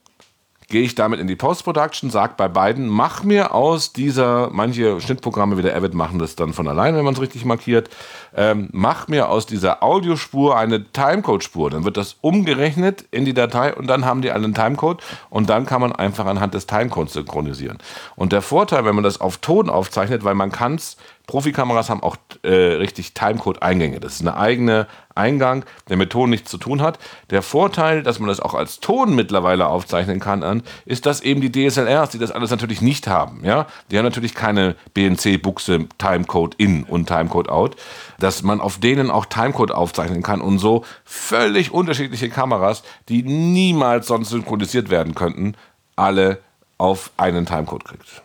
gehe 0.68 0.82
ich 0.82 0.94
damit 0.94 1.20
in 1.20 1.26
die 1.26 1.36
Post-Production, 1.36 2.10
sage 2.10 2.34
bei 2.36 2.48
beiden, 2.48 2.88
mach 2.88 3.22
mir 3.22 3.54
aus 3.54 3.92
dieser, 3.92 4.50
manche 4.50 5.00
Schnittprogramme 5.00 5.58
wie 5.58 5.62
der 5.62 5.76
Avid 5.76 5.94
machen 5.94 6.18
das 6.18 6.36
dann 6.36 6.52
von 6.52 6.68
alleine, 6.68 6.96
wenn 6.96 7.04
man 7.04 7.14
es 7.14 7.20
richtig 7.20 7.44
markiert, 7.44 7.90
ähm, 8.36 8.68
mach 8.72 9.08
mir 9.08 9.28
aus 9.28 9.46
dieser 9.46 9.82
Audiospur 9.82 10.56
eine 10.56 10.90
Timecode-Spur. 10.92 11.70
Dann 11.70 11.84
wird 11.84 11.96
das 11.96 12.16
umgerechnet 12.20 13.04
in 13.10 13.24
die 13.24 13.34
Datei 13.34 13.74
und 13.74 13.86
dann 13.86 14.04
haben 14.04 14.22
die 14.22 14.30
einen 14.30 14.54
Timecode 14.54 15.02
und 15.30 15.50
dann 15.50 15.66
kann 15.66 15.80
man 15.80 15.92
einfach 15.92 16.26
anhand 16.26 16.54
des 16.54 16.66
Timecodes 16.66 17.12
synchronisieren. 17.12 17.78
Und 18.16 18.32
der 18.32 18.42
Vorteil, 18.42 18.84
wenn 18.84 18.94
man 18.94 19.04
das 19.04 19.20
auf 19.20 19.38
Ton 19.38 19.68
aufzeichnet, 19.68 20.24
weil 20.24 20.34
man 20.34 20.50
kann 20.50 20.76
es, 20.76 20.96
Profikameras 21.26 21.88
haben 21.88 22.02
auch 22.02 22.16
äh, 22.42 22.48
richtig 22.48 23.14
Timecode-Eingänge. 23.14 23.98
Das 23.98 24.14
ist 24.14 24.20
eine 24.20 24.36
eigene 24.36 24.86
Eingang, 25.14 25.64
der 25.88 25.96
mit 25.96 26.10
Ton 26.10 26.28
nichts 26.28 26.50
zu 26.50 26.58
tun 26.58 26.82
hat. 26.82 26.98
Der 27.30 27.40
Vorteil, 27.40 28.02
dass 28.02 28.18
man 28.18 28.28
das 28.28 28.40
auch 28.40 28.52
als 28.52 28.80
Ton 28.80 29.14
mittlerweile 29.14 29.68
aufzeichnen 29.68 30.20
kann, 30.20 30.42
an, 30.42 30.62
ist, 30.84 31.06
dass 31.06 31.22
eben 31.22 31.40
die 31.40 31.50
DSLRs, 31.50 32.10
die 32.10 32.18
das 32.18 32.30
alles 32.30 32.50
natürlich 32.50 32.82
nicht 32.82 33.06
haben, 33.06 33.42
ja, 33.42 33.66
die 33.90 33.96
haben 33.96 34.04
natürlich 34.04 34.34
keine 34.34 34.76
BNC-Buchse 34.92 35.88
Timecode 35.96 36.54
in 36.56 36.84
und 36.84 37.06
Timecode 37.06 37.48
out, 37.48 37.76
dass 38.18 38.42
man 38.42 38.60
auf 38.60 38.78
denen 38.78 39.10
auch 39.10 39.24
Timecode 39.24 39.72
aufzeichnen 39.72 40.22
kann 40.22 40.42
und 40.42 40.58
so 40.58 40.84
völlig 41.04 41.72
unterschiedliche 41.72 42.28
Kameras, 42.28 42.82
die 43.08 43.22
niemals 43.22 44.08
sonst 44.08 44.28
synchronisiert 44.28 44.90
werden 44.90 45.14
könnten, 45.14 45.56
alle 45.96 46.38
auf 46.76 47.12
einen 47.16 47.46
Timecode 47.46 47.84
kriegt. 47.84 48.22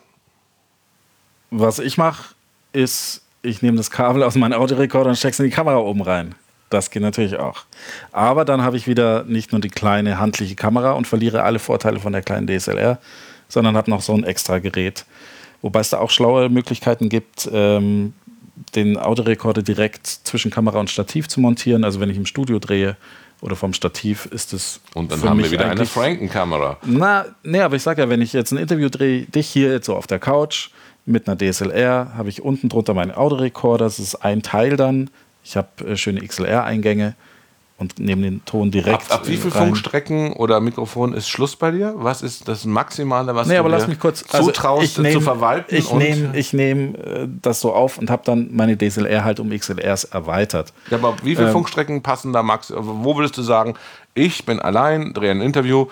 Was 1.52 1.80
ich 1.80 1.98
mache, 1.98 2.36
ist, 2.74 3.22
ich 3.42 3.62
nehme 3.62 3.78
das 3.78 3.92
Kabel 3.92 4.24
aus 4.24 4.36
meinem 4.36 4.60
Audiorekorder 4.60 5.10
und 5.10 5.16
stecke 5.16 5.34
es 5.34 5.40
in 5.40 5.46
die 5.46 5.52
Kamera 5.52 5.78
oben 5.78 6.02
rein. 6.02 6.36
Das 6.70 6.92
geht 6.92 7.02
natürlich 7.02 7.38
auch. 7.38 7.64
Aber 8.12 8.46
dann 8.46 8.62
habe 8.62 8.78
ich 8.78 8.88
wieder 8.88 9.24
nicht 9.24 9.52
nur 9.52 9.62
die 9.62 9.70
kleine 9.70 10.20
handliche 10.20 10.56
Kamera 10.56 10.92
und 10.92 11.08
verliere 11.08 11.44
alle 11.44 11.60
Vorteile 11.60 12.00
von 12.00 12.14
der 12.14 12.22
kleinen 12.22 12.48
DSLR, 12.48 13.00
sondern 13.48 13.76
habe 13.76 13.90
noch 13.90 14.02
so 14.02 14.14
ein 14.14 14.24
extra 14.24 14.60
Gerät. 14.60 15.06
Wobei 15.62 15.80
es 15.80 15.90
da 15.90 16.00
auch 16.00 16.12
schlaue 16.12 16.50
Möglichkeiten 16.50 17.10
gibt, 17.10 17.50
ähm, 17.52 18.14
den 18.76 18.98
Audiorekorder 18.98 19.64
direkt 19.64 20.06
zwischen 20.06 20.52
Kamera 20.52 20.80
und 20.80 20.90
Stativ 20.90 21.28
zu 21.28 21.42
montieren. 21.42 21.84
Also 21.84 22.00
wenn 22.00 22.10
ich 22.10 22.18
im 22.18 22.26
Studio 22.26 22.60
drehe 22.60 22.98
oder 23.42 23.56
vom 23.56 23.74
Stativ 23.74 24.26
ist 24.28 24.54
es. 24.54 24.80
Und 24.94 25.12
dann 25.12 25.24
haben 25.24 25.42
wir 25.42 25.50
wieder 25.50 25.70
eine 25.70 25.86
Franken-Kamera. 25.86 26.78
na, 26.86 27.26
nee, 27.44 27.62
aber 27.62 27.78
ich 27.78 27.84
sag 27.84 27.98
ja, 27.98 28.10
wenn 28.10 28.22
ich 28.22 28.34
jetzt 28.34 28.52
ein 28.52 28.58
Interview 28.58 28.90
drehe, 28.90 29.24
dich 29.24 29.48
hier 29.48 29.72
jetzt 29.72 29.86
so 29.86 29.96
auf 29.96 30.08
der 30.08 30.20
Couch 30.20 30.70
mit 31.10 31.28
einer 31.28 31.38
DSLR, 31.38 32.14
habe 32.16 32.30
ich 32.30 32.42
unten 32.42 32.70
drunter 32.70 32.94
meinen 32.94 33.12
Audiorekorder, 33.12 33.86
das 33.86 34.00
ist 34.00 34.16
ein 34.16 34.42
Teil 34.42 34.78
dann. 34.78 35.10
Ich 35.44 35.58
habe 35.58 35.68
äh, 35.86 35.96
schöne 35.98 36.22
XLR-Eingänge 36.26 37.16
und 37.78 37.98
nehme 37.98 38.24
den 38.24 38.44
Ton 38.46 38.72
direkt. 38.72 39.10
Ab, 39.10 39.22
ab 39.22 39.28
wie 39.28 39.38
viel 39.38 39.52
rein. 39.52 39.68
Funkstrecken 39.68 40.34
oder 40.34 40.60
Mikrofon 40.60 41.14
ist 41.14 41.30
Schluss 41.30 41.56
bei 41.56 41.72
dir? 41.72 41.94
Was 41.96 42.22
ist 42.22 42.48
das 42.50 42.66
Maximale, 42.66 43.34
was 43.36 43.48
Nee, 43.48 43.54
du 43.54 43.62
aber 43.62 43.70
lass 43.70 43.88
mich 43.88 44.00
kurz. 44.00 44.24
also 44.32 44.48
zutraust 44.48 44.84
ich 44.84 44.98
nehm, 44.98 45.14
zu 45.14 45.22
verwalten? 45.22 45.74
Ich 45.74 45.92
nehme 45.94 46.38
ich 46.38 46.52
nehm, 46.54 46.94
äh, 46.96 47.28
das 47.42 47.62
so 47.62 47.74
auf 47.74 47.98
und 47.98 48.10
habe 48.10 48.22
dann 48.26 48.50
meine 48.52 48.78
DSLR 48.78 49.24
halt 49.24 49.40
um 49.40 49.50
XLRs 49.50 50.04
erweitert. 50.04 50.74
ja, 50.92 50.98
aber 50.98 51.16
wie 51.24 51.32
Ähm. 51.32 51.38
viele 51.38 51.52
Funkstrecken 51.52 52.04
passen 52.04 52.34
da 52.34 52.44
max? 52.44 52.72
Wo 52.76 53.16
würdest 53.16 53.38
du 53.38 53.42
sagen, 53.42 53.76
ich 54.14 54.46
bin 54.46 54.60
allein, 54.60 55.14
drehe 55.14 55.32
ein 55.32 55.42
Interview. 55.42 55.88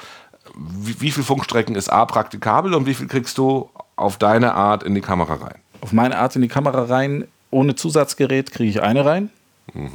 Wie, 0.55 0.99
wie 1.01 1.11
viel 1.11 1.23
Funkstrecken 1.23 1.75
ist 1.75 1.89
A 1.89 2.05
praktikabel 2.05 2.73
und 2.73 2.85
wie 2.85 2.93
viel 2.93 3.07
kriegst 3.07 3.37
du 3.37 3.69
auf 3.97 4.17
deine 4.17 4.53
Art 4.53 4.83
in 4.83 4.95
die 4.95 5.01
Kamera 5.01 5.33
rein? 5.35 5.59
auf 5.81 5.93
meine 5.93 6.17
Art 6.17 6.35
in 6.35 6.41
die 6.41 6.47
Kamera 6.47 6.83
rein. 6.83 7.25
Ohne 7.49 7.75
Zusatzgerät 7.75 8.51
kriege 8.51 8.69
ich 8.69 8.81
eine 8.81 9.05
rein. 9.05 9.29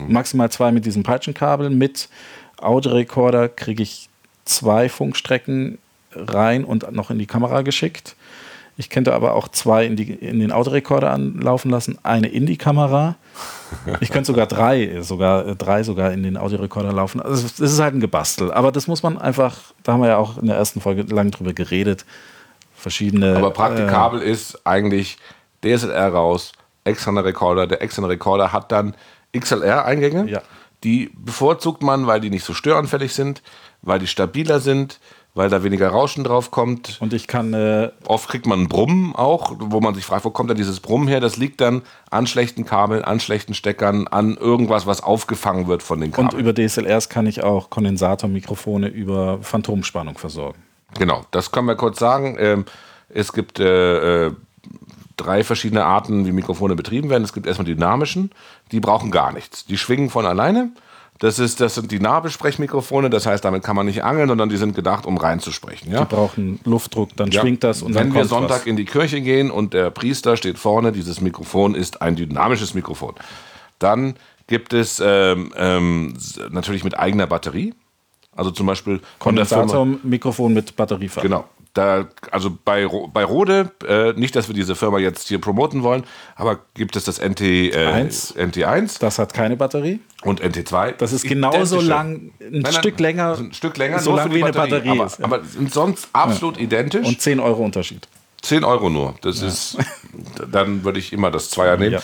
Maximal 0.08 0.50
zwei 0.50 0.72
mit 0.72 0.84
diesem 0.84 1.02
Peitschenkabel. 1.02 1.70
Mit 1.70 2.08
Audiorekorder 2.58 3.48
kriege 3.48 3.82
ich 3.82 4.08
zwei 4.44 4.88
Funkstrecken 4.88 5.78
rein 6.14 6.64
und 6.64 6.90
noch 6.92 7.10
in 7.10 7.18
die 7.18 7.26
Kamera 7.26 7.62
geschickt. 7.62 8.16
Ich 8.78 8.88
könnte 8.88 9.12
aber 9.12 9.34
auch 9.34 9.48
zwei 9.48 9.84
in, 9.84 9.96
die, 9.96 10.12
in 10.12 10.40
den 10.40 10.50
Audiorekorder 10.50 11.10
anlaufen 11.10 11.70
lassen, 11.70 11.98
eine 12.02 12.28
in 12.28 12.46
die 12.46 12.56
Kamera. 12.56 13.16
Ich 14.00 14.10
könnte 14.10 14.26
sogar 14.26 14.46
drei, 14.46 15.02
sogar 15.02 15.54
drei 15.54 15.82
sogar 15.82 16.12
in 16.12 16.22
den 16.22 16.36
Audiorekorder 16.36 16.92
laufen. 16.92 17.20
Also 17.20 17.42
das 17.42 17.60
ist 17.60 17.80
halt 17.80 17.94
ein 17.94 18.00
Gebastel. 18.00 18.50
Aber 18.50 18.72
das 18.72 18.86
muss 18.86 19.02
man 19.02 19.18
einfach, 19.18 19.58
da 19.82 19.92
haben 19.92 20.00
wir 20.00 20.08
ja 20.08 20.16
auch 20.16 20.38
in 20.38 20.46
der 20.46 20.56
ersten 20.56 20.80
Folge 20.80 21.02
lang 21.02 21.30
drüber 21.30 21.52
geredet, 21.52 22.06
verschiedene. 22.82 23.36
Aber 23.36 23.50
praktikabel 23.50 24.22
äh, 24.22 24.30
ist 24.30 24.66
eigentlich 24.66 25.16
DSLR 25.64 26.08
raus, 26.08 26.52
externer 26.84 27.24
Rekorder. 27.24 27.66
Der 27.66 27.82
externe 27.82 28.08
Rekorder 28.08 28.52
hat 28.52 28.72
dann 28.72 28.94
XLR-Eingänge. 29.36 30.28
Ja. 30.28 30.42
Die 30.84 31.10
bevorzugt 31.16 31.82
man, 31.82 32.06
weil 32.06 32.20
die 32.20 32.30
nicht 32.30 32.44
so 32.44 32.54
störanfällig 32.54 33.14
sind, 33.14 33.42
weil 33.82 34.00
die 34.00 34.08
stabiler 34.08 34.58
sind, 34.58 34.98
weil 35.34 35.48
da 35.48 35.62
weniger 35.62 35.88
Rauschen 35.88 36.24
drauf 36.24 36.50
kommt. 36.50 36.98
Und 37.00 37.12
ich 37.12 37.26
kann. 37.26 37.54
Äh 37.54 37.90
Oft 38.04 38.28
kriegt 38.28 38.46
man 38.46 38.62
ein 38.62 38.68
Brummen 38.68 39.14
auch, 39.14 39.54
wo 39.58 39.80
man 39.80 39.94
sich 39.94 40.04
fragt, 40.04 40.24
wo 40.24 40.30
kommt 40.30 40.50
da 40.50 40.54
dieses 40.54 40.80
Brummen 40.80 41.08
her? 41.08 41.20
Das 41.20 41.36
liegt 41.36 41.60
dann 41.60 41.82
an 42.10 42.26
schlechten 42.26 42.64
Kabeln, 42.64 43.04
an 43.04 43.20
schlechten 43.20 43.54
Steckern, 43.54 44.08
an 44.08 44.36
irgendwas, 44.36 44.86
was 44.86 45.02
aufgefangen 45.02 45.68
wird 45.68 45.82
von 45.82 46.00
den 46.00 46.10
Kabeln. 46.10 46.30
Und 46.30 46.38
über 46.38 46.52
DSLRs 46.52 47.08
kann 47.08 47.26
ich 47.26 47.42
auch 47.44 47.70
Kondensatormikrofone 47.70 48.88
über 48.88 49.38
Phantomspannung 49.40 50.18
versorgen. 50.18 50.58
Genau, 50.98 51.24
das 51.30 51.50
können 51.52 51.66
wir 51.66 51.74
kurz 51.76 51.98
sagen. 51.98 52.36
Ähm, 52.38 52.64
es 53.08 53.32
gibt 53.32 53.60
äh, 53.60 54.26
äh, 54.26 54.32
drei 55.16 55.44
verschiedene 55.44 55.84
Arten, 55.84 56.26
wie 56.26 56.32
Mikrofone 56.32 56.74
betrieben 56.74 57.10
werden. 57.10 57.24
Es 57.24 57.32
gibt 57.32 57.46
erstmal 57.46 57.66
die 57.66 57.74
dynamischen, 57.74 58.30
die 58.72 58.80
brauchen 58.80 59.10
gar 59.10 59.32
nichts. 59.32 59.66
Die 59.66 59.78
schwingen 59.78 60.10
von 60.10 60.26
alleine. 60.26 60.70
Das, 61.18 61.38
ist, 61.38 61.60
das 61.60 61.76
sind 61.76 61.92
die 61.92 62.00
Nabelsprechmikrofone, 62.00 63.08
das 63.08 63.26
heißt, 63.26 63.44
damit 63.44 63.62
kann 63.62 63.76
man 63.76 63.86
nicht 63.86 64.02
angeln, 64.02 64.26
sondern 64.26 64.48
die 64.48 64.56
sind 64.56 64.74
gedacht, 64.74 65.06
um 65.06 65.16
reinzusprechen. 65.18 65.92
Ja? 65.92 66.00
Die 66.04 66.14
brauchen 66.16 66.58
Luftdruck, 66.64 67.10
dann 67.16 67.30
Ja. 67.30 67.42
schwingt 67.42 67.62
das 67.62 67.82
und 67.82 67.94
Wenn 67.94 68.08
dann 68.08 68.14
wir 68.14 68.24
Sonntag 68.24 68.60
was. 68.62 68.66
in 68.66 68.76
die 68.76 68.86
Kirche 68.86 69.20
gehen 69.20 69.52
und 69.52 69.72
der 69.72 69.90
Priester 69.90 70.36
steht 70.36 70.58
vorne, 70.58 70.90
dieses 70.90 71.20
Mikrofon 71.20 71.76
ist 71.76 72.02
ein 72.02 72.16
dynamisches 72.16 72.74
Mikrofon. 72.74 73.14
Dann 73.78 74.14
gibt 74.48 74.72
es 74.72 75.00
ähm, 75.04 75.52
ähm, 75.56 76.14
natürlich 76.50 76.82
mit 76.82 76.98
eigener 76.98 77.28
Batterie. 77.28 77.72
Also 78.34 78.50
zum 78.50 78.66
Beispiel 78.66 78.98
Firma. 78.98 79.08
Kondensatormikrofon 79.18 80.54
mit 80.54 80.76
Batteriefach. 80.76 81.22
Genau. 81.22 81.44
Da, 81.74 82.06
also 82.30 82.50
bei, 82.64 82.86
bei 83.14 83.24
Rode, 83.24 83.70
äh, 83.88 84.12
nicht, 84.12 84.36
dass 84.36 84.46
wir 84.46 84.54
diese 84.54 84.74
Firma 84.74 84.98
jetzt 84.98 85.28
hier 85.28 85.40
promoten 85.40 85.82
wollen, 85.82 86.04
aber 86.36 86.58
gibt 86.74 86.96
es 86.96 87.04
das 87.04 87.18
NT, 87.18 87.40
äh, 87.40 87.86
Eins. 87.86 88.36
NT1 88.36 88.98
Das 89.00 89.18
hat 89.18 89.32
keine 89.32 89.56
Batterie. 89.56 90.00
und 90.22 90.42
NT2. 90.42 90.92
Das 90.98 91.14
ist 91.14 91.24
genauso 91.24 91.80
lang, 91.80 92.14
ein 92.14 92.32
Nein, 92.40 92.60
nein, 92.62 92.72
Stück 92.74 93.00
länger, 93.00 93.38
ein 93.38 93.54
Stück 93.54 93.78
länger, 93.78 94.00
so 94.00 94.14
lang 94.14 94.34
wie 94.34 94.42
eine 94.42 94.52
Batterie 94.52 94.90
aber, 94.90 95.06
ist. 95.06 95.18
Ja. 95.18 95.24
aber 95.24 95.40
sonst 95.70 96.08
absolut 96.12 96.58
identisch. 96.58 97.06
und 97.06 97.18
10 97.18 97.40
Euro 97.40 97.64
Unterschied. 97.64 98.06
10 98.42 98.64
Euro 98.64 98.90
nur. 98.90 99.14
Das 99.22 99.40
ist, 99.40 99.78
dann 100.50 100.84
würde 100.84 100.98
ich 100.98 101.12
immer 101.14 101.30
das 101.30 101.48
Zweier 101.48 101.78
nehmen. 101.78 101.92
Ja. 101.92 102.02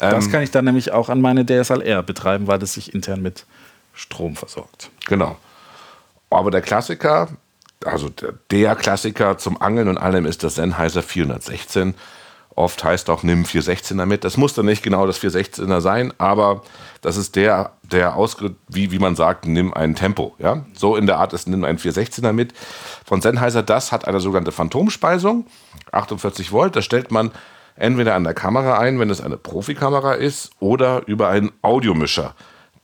Ähm. 0.00 0.10
Das 0.12 0.30
kann 0.30 0.42
ich 0.42 0.50
dann 0.50 0.64
nämlich 0.64 0.90
auch 0.92 1.10
an 1.10 1.20
meine 1.20 1.44
DSLR 1.44 2.02
betreiben, 2.02 2.46
weil 2.46 2.58
das 2.58 2.74
sich 2.74 2.94
intern 2.94 3.20
mit 3.20 3.44
Strom 3.92 4.36
versorgt. 4.36 4.90
Genau. 5.06 5.36
Aber 6.32 6.50
der 6.50 6.62
Klassiker, 6.62 7.28
also 7.84 8.08
der, 8.50 8.76
Klassiker 8.76 9.38
zum 9.38 9.60
Angeln 9.60 9.88
und 9.88 9.98
allem 9.98 10.26
ist 10.26 10.42
das 10.42 10.56
Sennheiser 10.56 11.02
416. 11.02 11.94
Oft 12.54 12.84
heißt 12.84 13.08
auch 13.08 13.22
nimm 13.22 13.44
416er 13.44 14.04
mit. 14.04 14.24
Das 14.24 14.36
muss 14.36 14.52
dann 14.52 14.66
nicht 14.66 14.82
genau 14.82 15.06
das 15.06 15.18
416er 15.22 15.80
sein, 15.80 16.12
aber 16.18 16.62
das 17.00 17.16
ist 17.16 17.34
der, 17.34 17.72
der 17.82 18.14
ausge, 18.14 18.54
wie, 18.68 18.90
wie 18.92 18.98
man 18.98 19.16
sagt, 19.16 19.46
nimm 19.46 19.72
ein 19.72 19.94
Tempo. 19.94 20.34
Ja? 20.38 20.64
So 20.74 20.96
in 20.96 21.06
der 21.06 21.18
Art 21.18 21.32
ist 21.32 21.48
nimm 21.48 21.64
ein 21.64 21.78
416er 21.78 22.32
mit. 22.32 22.52
Von 23.06 23.22
Sennheiser, 23.22 23.62
das 23.62 23.90
hat 23.90 24.06
eine 24.06 24.20
sogenannte 24.20 24.52
Phantomspeisung, 24.52 25.46
48 25.92 26.52
Volt. 26.52 26.76
Das 26.76 26.84
stellt 26.84 27.10
man 27.10 27.30
entweder 27.74 28.14
an 28.14 28.24
der 28.24 28.34
Kamera 28.34 28.78
ein, 28.78 29.00
wenn 29.00 29.08
es 29.08 29.22
eine 29.22 29.38
Profikamera 29.38 30.12
ist, 30.12 30.50
oder 30.60 31.06
über 31.06 31.28
einen 31.28 31.52
Audiomischer. 31.62 32.34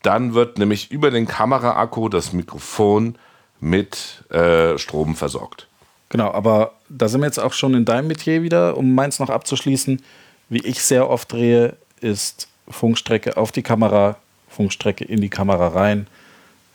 Dann 0.02 0.33
wird 0.33 0.59
nämlich 0.59 0.90
über 0.90 1.11
den 1.11 1.26
Kameraakku 1.26 2.09
das 2.09 2.33
Mikrofon 2.33 3.19
mit 3.61 4.25
äh, 4.31 4.79
Strom 4.79 5.17
versorgt. 5.17 5.67
Genau, 6.11 6.33
aber 6.33 6.73
da 6.88 7.09
sind 7.09 7.21
wir 7.21 7.27
jetzt 7.27 7.38
auch 7.38 7.53
schon 7.53 7.75
in 7.75 7.85
deinem 7.85 8.09
Metier 8.09 8.43
wieder, 8.43 8.77
um 8.77 8.95
meins 8.95 9.19
noch 9.19 9.31
abzuschließen. 9.31 10.03
Wie 10.49 10.65
ich 10.65 10.83
sehr 10.83 11.11
oft 11.11 11.33
drehe, 11.33 11.77
ist 12.00 12.49
Funkstrecke 12.69 13.37
auf 13.37 13.53
die 13.53 13.62
Kamera, 13.62 14.17
Funkstrecke 14.49 15.05
in 15.05 15.21
die 15.21 15.29
Kamera 15.29 15.69
rein, 15.69 16.07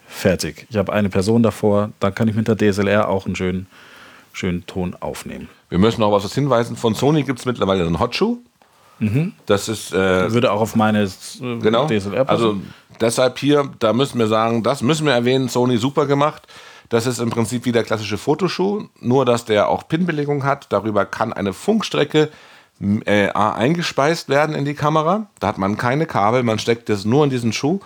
fertig. 0.08 0.68
Ich 0.70 0.78
habe 0.78 0.94
eine 0.94 1.10
Person 1.10 1.42
davor, 1.42 1.92
dann 2.00 2.14
kann 2.14 2.28
ich 2.28 2.36
mit 2.36 2.48
der 2.48 2.58
DSLR 2.58 3.10
auch 3.10 3.26
einen 3.26 3.36
schönen, 3.36 3.68
schönen 4.32 4.66
Ton 4.68 4.96
aufnehmen. 5.00 5.50
Wir 5.70 5.80
müssen 5.80 6.02
noch 6.02 6.12
was 6.12 6.32
hinweisen. 6.34 6.76
Von 6.76 6.94
Sony 6.94 7.24
gibt 7.24 7.40
es 7.40 7.46
mittlerweile 7.46 7.86
einen 7.86 8.00
Hotshoe. 8.00 8.38
Das 9.46 9.68
ist 9.70 9.92
äh, 9.92 10.32
Würde 10.32 10.52
auch 10.52 10.62
auf 10.62 10.76
meine 10.76 11.04
äh, 11.04 11.10
genau. 11.60 11.88
DSLR 11.88 12.26
passen. 12.26 12.30
Also 12.30 12.58
deshalb 13.02 13.40
hier, 13.40 13.70
da 13.80 13.92
müssen 13.94 14.20
wir 14.20 14.28
sagen, 14.28 14.64
das 14.64 14.82
müssen 14.82 15.06
wir 15.06 15.14
erwähnen. 15.14 15.50
Sony 15.50 15.78
super 15.78 16.06
gemacht. 16.06 16.44
Das 16.90 17.06
ist 17.06 17.20
im 17.20 17.30
Prinzip 17.30 17.66
wie 17.66 17.72
der 17.72 17.84
klassische 17.84 18.18
Fotoschuh, 18.18 18.86
nur 19.00 19.26
dass 19.26 19.46
der 19.46 19.70
auch 19.70 19.88
Pinbelegung 19.88 20.44
hat. 20.44 20.68
Darüber 20.70 21.06
kann 21.06 21.34
eine 21.34 21.54
Funkstrecke 21.54 22.30
äh, 23.06 23.30
eingespeist 23.30 24.30
werden 24.30 24.56
in 24.56 24.66
die 24.66 24.74
Kamera. 24.74 25.28
Da 25.40 25.48
hat 25.48 25.58
man 25.58 25.78
keine 25.78 26.06
Kabel, 26.06 26.44
man 26.44 26.60
steckt 26.60 26.90
das 26.90 27.06
nur 27.06 27.24
in 27.24 27.30
diesen 27.30 27.54
Schuh 27.54 27.80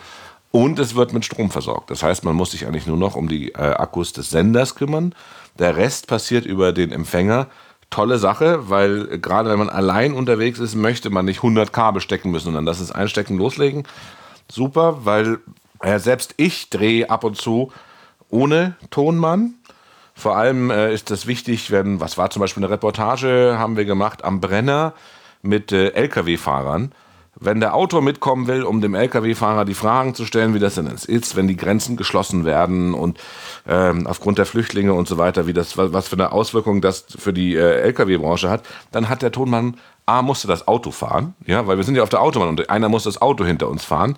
und 0.51 0.79
es 0.79 0.95
wird 0.95 1.13
mit 1.13 1.25
Strom 1.25 1.51
versorgt. 1.51 1.91
Das 1.91 2.03
heißt, 2.03 2.23
man 2.23 2.35
muss 2.35 2.51
sich 2.51 2.65
eigentlich 2.65 2.87
nur 2.87 2.97
noch 2.97 3.15
um 3.15 3.27
die 3.27 3.49
äh, 3.49 3.57
Akkus 3.57 4.13
des 4.13 4.29
Senders 4.29 4.75
kümmern. 4.75 5.13
Der 5.59 5.75
Rest 5.77 6.07
passiert 6.07 6.45
über 6.45 6.71
den 6.71 6.91
Empfänger. 6.91 7.47
Tolle 7.89 8.17
Sache, 8.17 8.69
weil 8.69 9.13
äh, 9.13 9.19
gerade 9.19 9.49
wenn 9.49 9.59
man 9.59 9.69
allein 9.69 10.13
unterwegs 10.13 10.59
ist, 10.59 10.75
möchte 10.75 11.09
man 11.09 11.25
nicht 11.25 11.37
100 11.37 11.71
Kabel 11.71 12.01
stecken 12.01 12.31
müssen, 12.31 12.45
sondern 12.45 12.65
das 12.65 12.79
ist 12.79 12.91
einstecken, 12.91 13.37
loslegen. 13.37 13.83
Super, 14.49 15.05
weil 15.05 15.39
äh, 15.81 15.99
selbst 15.99 16.33
ich 16.37 16.69
drehe 16.69 17.09
ab 17.09 17.23
und 17.23 17.37
zu 17.37 17.71
ohne 18.29 18.75
Tonmann. 18.89 19.55
Vor 20.13 20.35
allem 20.35 20.71
äh, 20.71 20.93
ist 20.93 21.11
das 21.11 21.27
wichtig, 21.27 21.69
wenn, 21.71 21.99
was 21.99 22.17
war 22.17 22.29
zum 22.29 22.39
Beispiel 22.39 22.63
eine 22.63 22.73
Reportage, 22.73 23.55
haben 23.57 23.77
wir 23.77 23.85
gemacht 23.85 24.23
am 24.23 24.41
Brenner 24.41 24.93
mit 25.43 25.71
äh, 25.71 25.89
Lkw-Fahrern. 25.89 26.91
Wenn 27.39 27.59
der 27.59 27.75
Autor 27.75 28.01
mitkommen 28.01 28.47
will, 28.47 28.63
um 28.63 28.81
dem 28.81 28.95
Lkw-Fahrer 28.95 29.63
die 29.63 29.75
Fragen 29.75 30.15
zu 30.15 30.25
stellen, 30.25 30.55
wie 30.55 30.59
das 30.59 30.73
denn 30.73 30.87
ist, 30.87 31.35
wenn 31.35 31.47
die 31.47 31.55
Grenzen 31.55 31.95
geschlossen 31.95 32.45
werden 32.45 32.95
und 32.95 33.19
ähm, 33.67 34.07
aufgrund 34.07 34.39
der 34.39 34.47
Flüchtlinge 34.47 34.93
und 34.93 35.07
so 35.07 35.19
weiter, 35.19 35.45
wie 35.45 35.53
das, 35.53 35.77
was 35.77 35.93
was 35.93 36.07
für 36.07 36.15
eine 36.15 36.31
Auswirkung 36.31 36.81
das 36.81 37.05
für 37.15 37.33
die 37.33 37.55
äh, 37.55 37.81
Lkw-Branche 37.81 38.49
hat, 38.49 38.63
dann 38.91 39.07
hat 39.07 39.21
der 39.21 39.31
Tonmann, 39.31 39.77
A, 40.07 40.23
musste 40.23 40.47
das 40.47 40.67
Auto 40.67 40.89
fahren, 40.89 41.35
ja, 41.45 41.67
weil 41.67 41.77
wir 41.77 41.83
sind 41.83 41.95
ja 41.95 42.01
auf 42.01 42.09
der 42.09 42.21
Autobahn 42.21 42.49
und 42.49 42.69
einer 42.71 42.89
muss 42.89 43.03
das 43.03 43.21
Auto 43.21 43.45
hinter 43.45 43.69
uns 43.69 43.85
fahren. 43.85 44.15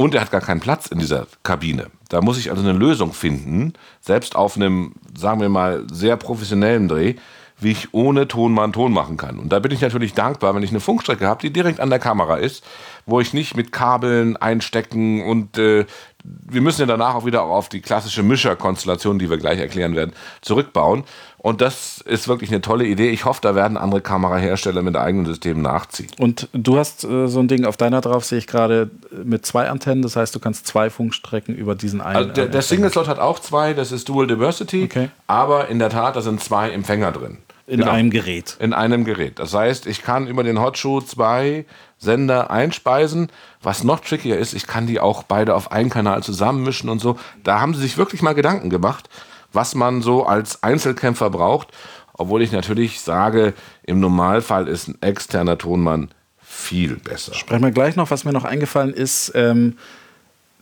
Und 0.00 0.14
er 0.14 0.22
hat 0.22 0.30
gar 0.30 0.40
keinen 0.40 0.60
Platz 0.60 0.86
in 0.86 0.98
dieser 0.98 1.26
Kabine. 1.42 1.88
Da 2.08 2.22
muss 2.22 2.38
ich 2.38 2.50
also 2.50 2.62
eine 2.62 2.72
Lösung 2.72 3.12
finden, 3.12 3.74
selbst 4.00 4.34
auf 4.34 4.56
einem, 4.56 4.94
sagen 5.14 5.42
wir 5.42 5.50
mal, 5.50 5.86
sehr 5.92 6.16
professionellen 6.16 6.88
Dreh, 6.88 7.16
wie 7.58 7.72
ich 7.72 7.92
ohne 7.92 8.26
Tonmann 8.26 8.72
Ton 8.72 8.94
machen 8.94 9.18
kann. 9.18 9.38
Und 9.38 9.52
da 9.52 9.58
bin 9.58 9.72
ich 9.72 9.82
natürlich 9.82 10.14
dankbar, 10.14 10.54
wenn 10.54 10.62
ich 10.62 10.70
eine 10.70 10.80
Funkstrecke 10.80 11.26
habe, 11.26 11.42
die 11.42 11.52
direkt 11.52 11.80
an 11.80 11.90
der 11.90 11.98
Kamera 11.98 12.36
ist, 12.36 12.64
wo 13.04 13.20
ich 13.20 13.34
nicht 13.34 13.58
mit 13.58 13.72
Kabeln 13.72 14.38
einstecken 14.38 15.22
und 15.22 15.58
äh, 15.58 15.84
wir 16.24 16.62
müssen 16.62 16.80
ja 16.80 16.86
danach 16.86 17.14
auch 17.14 17.26
wieder 17.26 17.42
auf 17.42 17.68
die 17.68 17.82
klassische 17.82 18.22
Mischerkonstellation, 18.22 19.18
die 19.18 19.28
wir 19.28 19.36
gleich 19.36 19.58
erklären 19.58 19.96
werden, 19.96 20.14
zurückbauen. 20.40 21.04
Und 21.42 21.62
das 21.62 22.02
ist 22.04 22.28
wirklich 22.28 22.50
eine 22.50 22.60
tolle 22.60 22.84
Idee. 22.84 23.08
Ich 23.08 23.24
hoffe, 23.24 23.40
da 23.40 23.54
werden 23.54 23.78
andere 23.78 24.02
Kamerahersteller 24.02 24.82
mit 24.82 24.94
eigenen 24.94 25.24
Systemen 25.24 25.62
nachziehen. 25.62 26.08
Und 26.18 26.48
du 26.52 26.76
hast 26.76 27.02
äh, 27.04 27.28
so 27.28 27.40
ein 27.40 27.48
Ding 27.48 27.64
auf 27.64 27.78
deiner 27.78 28.02
drauf, 28.02 28.26
sehe 28.26 28.36
ich 28.36 28.46
gerade, 28.46 28.90
äh, 29.10 29.24
mit 29.24 29.46
zwei 29.46 29.70
Antennen. 29.70 30.02
Das 30.02 30.16
heißt, 30.16 30.34
du 30.34 30.38
kannst 30.38 30.66
zwei 30.66 30.90
Funkstrecken 30.90 31.54
über 31.54 31.74
diesen 31.74 32.02
einen. 32.02 32.16
Also 32.16 32.30
der, 32.32 32.46
der 32.48 32.58
äh, 32.60 32.62
Single 32.62 32.90
Slot 32.90 33.08
hat 33.08 33.18
auch 33.18 33.38
zwei, 33.38 33.72
das 33.72 33.90
ist 33.90 34.06
Dual 34.10 34.26
Diversity, 34.26 34.84
Okay. 34.84 35.08
aber 35.28 35.68
in 35.68 35.78
der 35.78 35.88
Tat, 35.88 36.14
da 36.14 36.20
sind 36.20 36.42
zwei 36.42 36.70
Empfänger 36.72 37.10
drin. 37.12 37.38
in 37.66 37.78
Genau. 37.80 37.92
einem 37.92 38.10
Gerät. 38.10 38.56
In 38.60 38.74
einem 38.74 39.04
Gerät. 39.06 39.38
Das 39.38 39.54
heißt, 39.54 39.86
ich 39.86 40.02
kann 40.02 40.26
über 40.26 40.42
den 40.42 40.60
Hotshoe 40.60 41.02
zwei 41.06 41.64
Sender 41.98 42.50
einspeisen. 42.50 43.30
Was 43.62 43.84
noch 43.84 44.00
trickier 44.00 44.36
ist, 44.38 44.52
ich 44.54 44.66
kann 44.66 44.86
die 44.86 44.98
auch 45.00 45.22
beide 45.22 45.54
auf 45.54 45.70
einen 45.72 45.88
Kanal 45.88 46.22
zusammenmischen 46.22 46.90
und 46.90 46.98
so. 46.98 47.16
Da 47.44 47.60
haben 47.60 47.72
sie 47.74 47.80
sich 47.80 47.96
wirklich 47.96 48.22
mal 48.22 48.34
Gedanken 48.34 48.70
gemacht, 48.70 49.08
was 49.52 49.74
man 49.74 50.02
so 50.02 50.24
als 50.24 50.62
Einzelkämpfer 50.62 51.30
braucht. 51.30 51.68
Obwohl 52.12 52.42
ich 52.42 52.52
natürlich 52.52 53.00
sage, 53.00 53.54
im 53.82 53.98
Normalfall 54.00 54.68
ist 54.68 54.88
ein 54.88 54.98
externer 55.00 55.56
Tonmann 55.56 56.10
viel 56.38 56.96
besser. 56.96 57.32
Sprechen 57.32 57.62
wir 57.62 57.70
gleich 57.70 57.96
noch, 57.96 58.10
was 58.10 58.24
mir 58.24 58.32
noch 58.32 58.44
eingefallen 58.44 58.92
ist. 58.92 59.32
Ähm, 59.34 59.78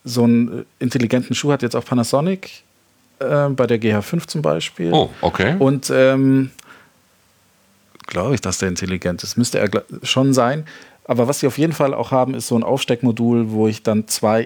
so 0.04 0.24
einen 0.24 0.60
äh, 0.60 0.64
intelligenten 0.78 1.34
Schuh 1.34 1.50
hat 1.50 1.62
jetzt 1.62 1.74
auch 1.74 1.84
Panasonic, 1.84 2.62
äh, 3.18 3.48
bei 3.48 3.66
der 3.66 3.80
GH5 3.80 4.26
zum 4.28 4.42
Beispiel. 4.42 4.92
Oh, 4.92 5.10
okay. 5.20 5.56
Und 5.58 5.90
ähm, 5.92 6.50
glaube 8.06 8.34
ich, 8.34 8.40
dass 8.40 8.58
der 8.58 8.68
intelligent 8.68 9.22
ist. 9.22 9.36
Müsste 9.36 9.58
er 9.58 9.68
schon 10.02 10.32
sein. 10.32 10.64
Aber 11.04 11.26
was 11.26 11.40
sie 11.40 11.46
auf 11.46 11.58
jeden 11.58 11.72
Fall 11.72 11.94
auch 11.94 12.10
haben, 12.10 12.34
ist 12.34 12.48
so 12.48 12.56
ein 12.56 12.62
Aufsteckmodul, 12.62 13.50
wo 13.50 13.66
ich 13.66 13.82
dann 13.82 14.08
zwei 14.08 14.42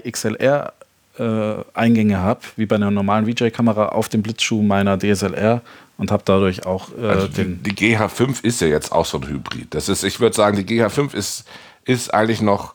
XLR-Eingänge 1.17 2.19
habe, 2.19 2.41
wie 2.57 2.67
bei 2.67 2.77
einer 2.77 2.91
normalen 2.91 3.27
VJ-Kamera, 3.27 3.91
auf 3.91 4.09
dem 4.09 4.23
Blitzschuh 4.23 4.63
meiner 4.63 4.99
DSLR 4.99 5.63
und 5.99 6.11
habe 6.11 6.23
dadurch 6.25 6.67
auch 6.67 6.89
äh, 7.01 7.07
Also 7.07 7.29
die, 7.29 7.35
den. 7.35 7.63
die 7.63 7.73
GH5 7.73 8.45
ist 8.45 8.61
ja 8.61 8.69
jetzt 8.69 8.93
auch 8.93 9.07
so 9.07 9.19
ein 9.19 9.29
Hybrid. 9.29 9.75
Das 9.75 9.89
ist, 9.89 10.03
ich 10.03 10.21
würde 10.21 10.35
sagen, 10.35 10.57
die 10.57 10.65
GH5 10.65 11.15
ist, 11.15 11.45
ist 11.85 12.13
eigentlich 12.13 12.41
noch 12.41 12.75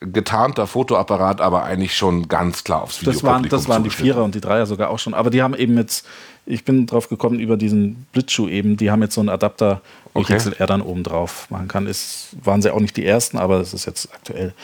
getarnter 0.00 0.66
Fotoapparat, 0.66 1.40
aber 1.40 1.64
eigentlich 1.64 1.96
schon 1.96 2.28
ganz 2.28 2.62
klar 2.62 2.82
aufs 2.82 3.00
Video. 3.00 3.12
Das 3.12 3.22
waren, 3.24 3.48
das 3.48 3.68
waren 3.68 3.82
die 3.82 3.90
Vierer 3.90 4.22
und 4.22 4.34
die 4.34 4.40
Dreier 4.40 4.66
sogar 4.66 4.90
auch 4.90 4.98
schon. 4.98 5.12
Aber 5.12 5.30
die 5.30 5.42
haben 5.42 5.54
eben 5.54 5.76
jetzt, 5.76 6.06
ich 6.48 6.64
bin 6.64 6.86
drauf 6.86 7.08
gekommen 7.08 7.40
über 7.40 7.56
diesen 7.56 8.06
Blitzschuh 8.12 8.48
eben, 8.48 8.78
die 8.78 8.90
haben 8.90 9.02
jetzt 9.02 9.14
so 9.14 9.20
einen 9.20 9.28
Adapter, 9.28 9.82
wo 10.14 10.20
okay. 10.20 10.36
ich 10.36 10.38
XLR 10.38 10.66
dann 10.66 10.80
oben 10.80 11.02
drauf 11.02 11.46
machen 11.50 11.68
kann. 11.68 11.86
Ist, 11.86 12.30
waren 12.42 12.62
sie 12.62 12.72
auch 12.72 12.80
nicht 12.80 12.96
die 12.96 13.04
ersten, 13.04 13.36
aber 13.36 13.58
das 13.58 13.74
ist 13.74 13.84
jetzt 13.84 14.08
aktuell. 14.14 14.54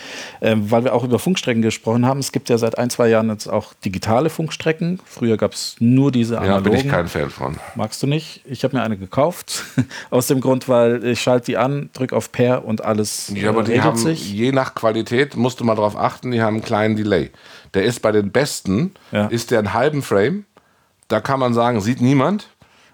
Ähm, 0.40 0.70
weil 0.70 0.84
wir 0.84 0.94
auch 0.94 1.04
über 1.04 1.18
Funkstrecken 1.18 1.60
gesprochen 1.60 2.06
haben, 2.06 2.20
es 2.20 2.32
gibt 2.32 2.48
ja 2.48 2.56
seit 2.56 2.78
ein, 2.78 2.88
zwei 2.88 3.08
Jahren 3.08 3.28
jetzt 3.28 3.48
auch 3.48 3.74
digitale 3.84 4.30
Funkstrecken. 4.30 4.98
Früher 5.04 5.36
gab 5.36 5.52
es 5.52 5.76
nur 5.78 6.10
diese 6.10 6.40
analogen. 6.40 6.64
Ja, 6.64 6.70
bin 6.70 6.86
ich 6.86 6.90
kein 6.90 7.06
Fan 7.06 7.28
von. 7.28 7.56
Magst 7.74 8.02
du 8.02 8.06
nicht? 8.06 8.40
Ich 8.46 8.64
habe 8.64 8.76
mir 8.76 8.82
eine 8.82 8.96
gekauft. 8.96 9.64
Aus 10.10 10.26
dem 10.26 10.40
Grund, 10.40 10.68
weil 10.70 11.04
ich 11.04 11.20
schalte 11.20 11.46
die 11.46 11.58
an, 11.58 11.90
drücke 11.92 12.16
auf 12.16 12.32
Pair 12.32 12.64
und 12.64 12.82
alles 12.82 13.30
Ja, 13.34 13.50
aber 13.50 13.62
die 13.62 13.82
haben, 13.82 13.98
sich. 13.98 14.32
je 14.32 14.52
nach 14.52 14.74
Qualität, 14.74 15.36
musst 15.36 15.60
du 15.60 15.64
mal 15.64 15.74
darauf 15.74 15.96
achten, 15.96 16.30
die 16.30 16.40
haben 16.40 16.54
einen 16.54 16.64
kleinen 16.64 16.96
Delay. 16.96 17.30
Der 17.74 17.84
ist 17.84 18.00
bei 18.00 18.12
den 18.12 18.30
besten, 18.30 18.92
ja. 19.12 19.26
ist 19.26 19.50
der 19.50 19.58
einen 19.58 19.74
halben 19.74 20.02
Frame. 20.02 20.44
Da 21.08 21.20
kann 21.20 21.40
man 21.40 21.54
sagen, 21.54 21.80
sieht 21.80 22.00
niemand. 22.00 22.48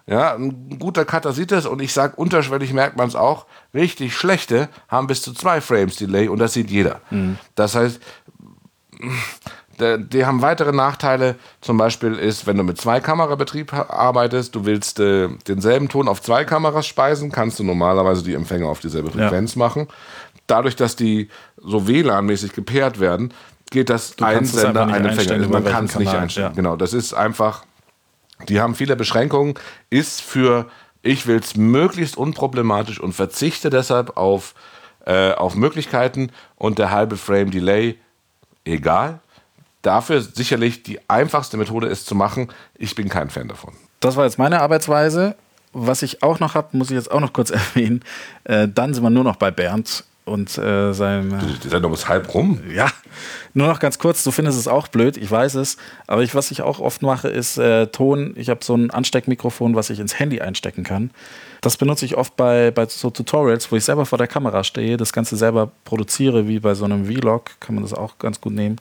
Ja, 0.07 0.35
ein 0.35 0.79
guter 0.81 1.05
Cutter 1.05 1.33
sieht 1.33 1.53
es 1.53 1.67
und 1.67 1.81
ich 1.81 1.93
sage, 1.93 2.17
unterschwellig 2.17 2.73
merkt 2.73 2.97
man 2.97 3.07
es 3.07 3.15
auch. 3.15 3.47
Richtig 3.73 4.17
schlechte 4.17 4.69
haben 4.89 5.07
bis 5.07 5.23
zu 5.23 5.33
zwei 5.33 5.61
Frames 5.61 5.97
Delay 5.97 6.29
und 6.29 6.41
das 6.41 6.53
sieht 6.53 6.71
jeder. 6.71 7.01
Mhm. 7.11 7.39
Das 7.55 7.77
heißt, 7.77 8.01
die 9.99 10.27
haben 10.27 10.43
weitere 10.43 10.73
Nachteile. 10.73 11.37
Zum 11.61 11.79
Beispiel 11.79 12.15
ist, 12.15 12.47
wenn 12.47 12.57
du 12.57 12.63
mit 12.63 12.81
Zwei-Kamera-Betrieb 12.81 13.73
arbeitest, 13.73 14.55
du 14.55 14.65
willst 14.65 15.01
äh, 15.01 15.29
denselben 15.49 15.89
Ton 15.89 16.09
auf 16.09 16.21
zwei 16.21 16.45
Kameras 16.45 16.87
speisen, 16.87 17.33
kannst 17.33 17.59
du 17.59 17.65
normalerweise 17.65 18.23
die 18.23 18.35
Empfänger 18.35 18.67
auf 18.67 18.81
dieselbe 18.81 19.11
Frequenz 19.11 19.55
ja. 19.55 19.59
machen. 19.59 19.89
Dadurch, 20.47 20.77
dass 20.77 20.97
die 20.97 21.29
so 21.57 21.87
WLAN-mäßig 21.87 22.53
gepaart 22.53 23.01
werden, 23.01 23.33
geht 23.71 23.89
das 23.89 24.17
du 24.17 24.25
ein 24.25 24.45
Sender, 24.45 24.87
ein 24.87 25.07
Empfänger. 25.07 25.49
Man 25.49 25.65
kann 25.65 25.85
es 25.85 25.99
nicht 25.99 26.13
einstellen. 26.13 26.49
Ja. 26.49 26.55
Genau, 26.55 26.77
das 26.77 26.93
ist 26.93 27.15
einfach 27.15 27.65
die 28.49 28.61
haben 28.61 28.75
viele 28.75 28.97
Beschränkungen, 28.97 29.55
ist 29.91 30.21
für 30.21 30.67
ich 31.03 31.27
will 31.27 31.39
es 31.39 31.57
möglichst 31.57 32.17
unproblematisch 32.17 33.01
und 33.01 33.15
verzichte 33.15 33.71
deshalb 33.71 34.17
auf, 34.17 34.55
äh, 35.07 35.33
auf 35.33 35.55
Möglichkeiten 35.55 36.31
und 36.57 36.79
der 36.79 36.91
halbe 36.91 37.17
Frame 37.17 37.51
Delay 37.51 37.99
egal. 38.65 39.21
Dafür 39.83 40.21
sicherlich 40.21 40.83
die 40.83 41.01
einfachste 41.09 41.57
Methode 41.57 41.87
ist 41.87 42.07
zu 42.07 42.15
machen. 42.15 42.49
Ich 42.75 42.95
bin 42.95 43.09
kein 43.09 43.31
Fan 43.31 43.49
davon. 43.49 43.73
Das 44.01 44.17
war 44.17 44.25
jetzt 44.25 44.39
meine 44.39 44.61
Arbeitsweise. 44.61 45.37
Was 45.73 46.03
ich 46.03 46.23
auch 46.23 46.41
noch 46.41 46.55
habe, 46.55 46.77
muss 46.77 46.91
ich 46.91 46.97
jetzt 46.97 47.11
auch 47.11 47.21
noch 47.21 47.33
kurz 47.33 47.51
erwähnen. 47.51 48.05
Äh, 48.45 48.69
dann 48.69 48.93
sind 48.93 49.03
wir 49.03 49.11
nur 49.11 49.25
noch 49.25 49.37
bei 49.37 49.51
Bernd 49.51 50.05
und 50.31 50.57
äh, 50.57 50.93
seinem. 50.93 51.39
Die 51.63 51.69
Sendung 51.69 51.93
ist 51.93 52.09
halb 52.09 52.33
rum. 52.33 52.61
Ja, 52.73 52.89
nur 53.53 53.67
noch 53.67 53.81
ganz 53.81 53.99
kurz. 53.99 54.25
Du 54.25 54.31
findest 54.31 54.59
es 54.59 54.69
auch 54.69 54.89
blöd, 54.89 55.17
ich 55.17 55.31
weiß 55.31 55.57
es. 55.57 55.77
Aber 56.07 56.23
ich, 56.23 56.35
was 56.35 56.51
ich 56.51 56.63
auch 56.63 56.79
oft 56.81 57.03
mache, 57.03 57.29
ist 57.29 57.59
äh, 57.59 57.89
Ton. 57.89 58.33
Ich 58.37 58.49
habe 58.49 58.65
so 58.65 58.75
ein 58.75 58.91
Ansteckmikrofon, 58.91 59.75
was 59.75 59.91
ich 59.91 60.01
ins 60.01 60.19
Handy 60.19 60.41
einstecken 60.41 60.85
kann. 60.85 61.11
Das 61.61 61.77
benutze 61.77 62.07
ich 62.07 62.17
oft 62.17 62.37
bei, 62.37 62.71
bei 62.71 62.87
so 62.87 63.11
Tutorials, 63.11 63.71
wo 63.71 63.77
ich 63.77 63.85
selber 63.85 64.07
vor 64.07 64.19
der 64.19 64.29
Kamera 64.29 64.65
stehe, 64.65 64.97
das 64.97 65.13
Ganze 65.13 65.37
selber 65.37 65.71
produziere, 65.85 66.49
wie 66.49 66.61
bei 66.61 66.75
so 66.75 66.85
einem 66.87 67.05
Vlog, 67.05 67.51
kann 67.61 67.75
man 67.75 67.85
das 67.85 67.93
auch 67.93 68.19
ganz 68.19 68.41
gut 68.41 68.55
nehmen. 68.55 68.77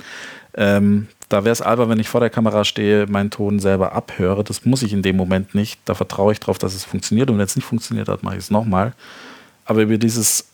Ähm, 0.54 1.08
da 1.30 1.44
wäre 1.44 1.54
es 1.54 1.62
albern, 1.62 1.90
wenn 1.90 2.00
ich 2.00 2.10
vor 2.10 2.22
der 2.22 2.30
Kamera 2.30 2.64
stehe, 2.64 3.06
meinen 3.08 3.30
Ton 3.30 3.60
selber 3.60 3.94
abhöre. 3.94 4.44
Das 4.44 4.66
muss 4.66 4.82
ich 4.82 4.94
in 4.94 5.04
dem 5.04 5.16
Moment 5.16 5.54
nicht. 5.54 5.80
Da 5.86 5.94
vertraue 5.94 6.32
ich 6.32 6.40
darauf, 6.40 6.58
dass 6.58 6.74
es 6.74 6.84
funktioniert. 6.84 7.30
Und 7.30 7.38
wenn 7.38 7.46
es 7.46 7.56
nicht 7.56 7.66
funktioniert 7.66 8.08
hat, 8.08 8.24
mache 8.24 8.36
ich 8.36 8.44
es 8.44 8.52
nochmal. 8.52 8.94
Aber 9.66 9.84
über 9.84 9.98
dieses 10.00 10.49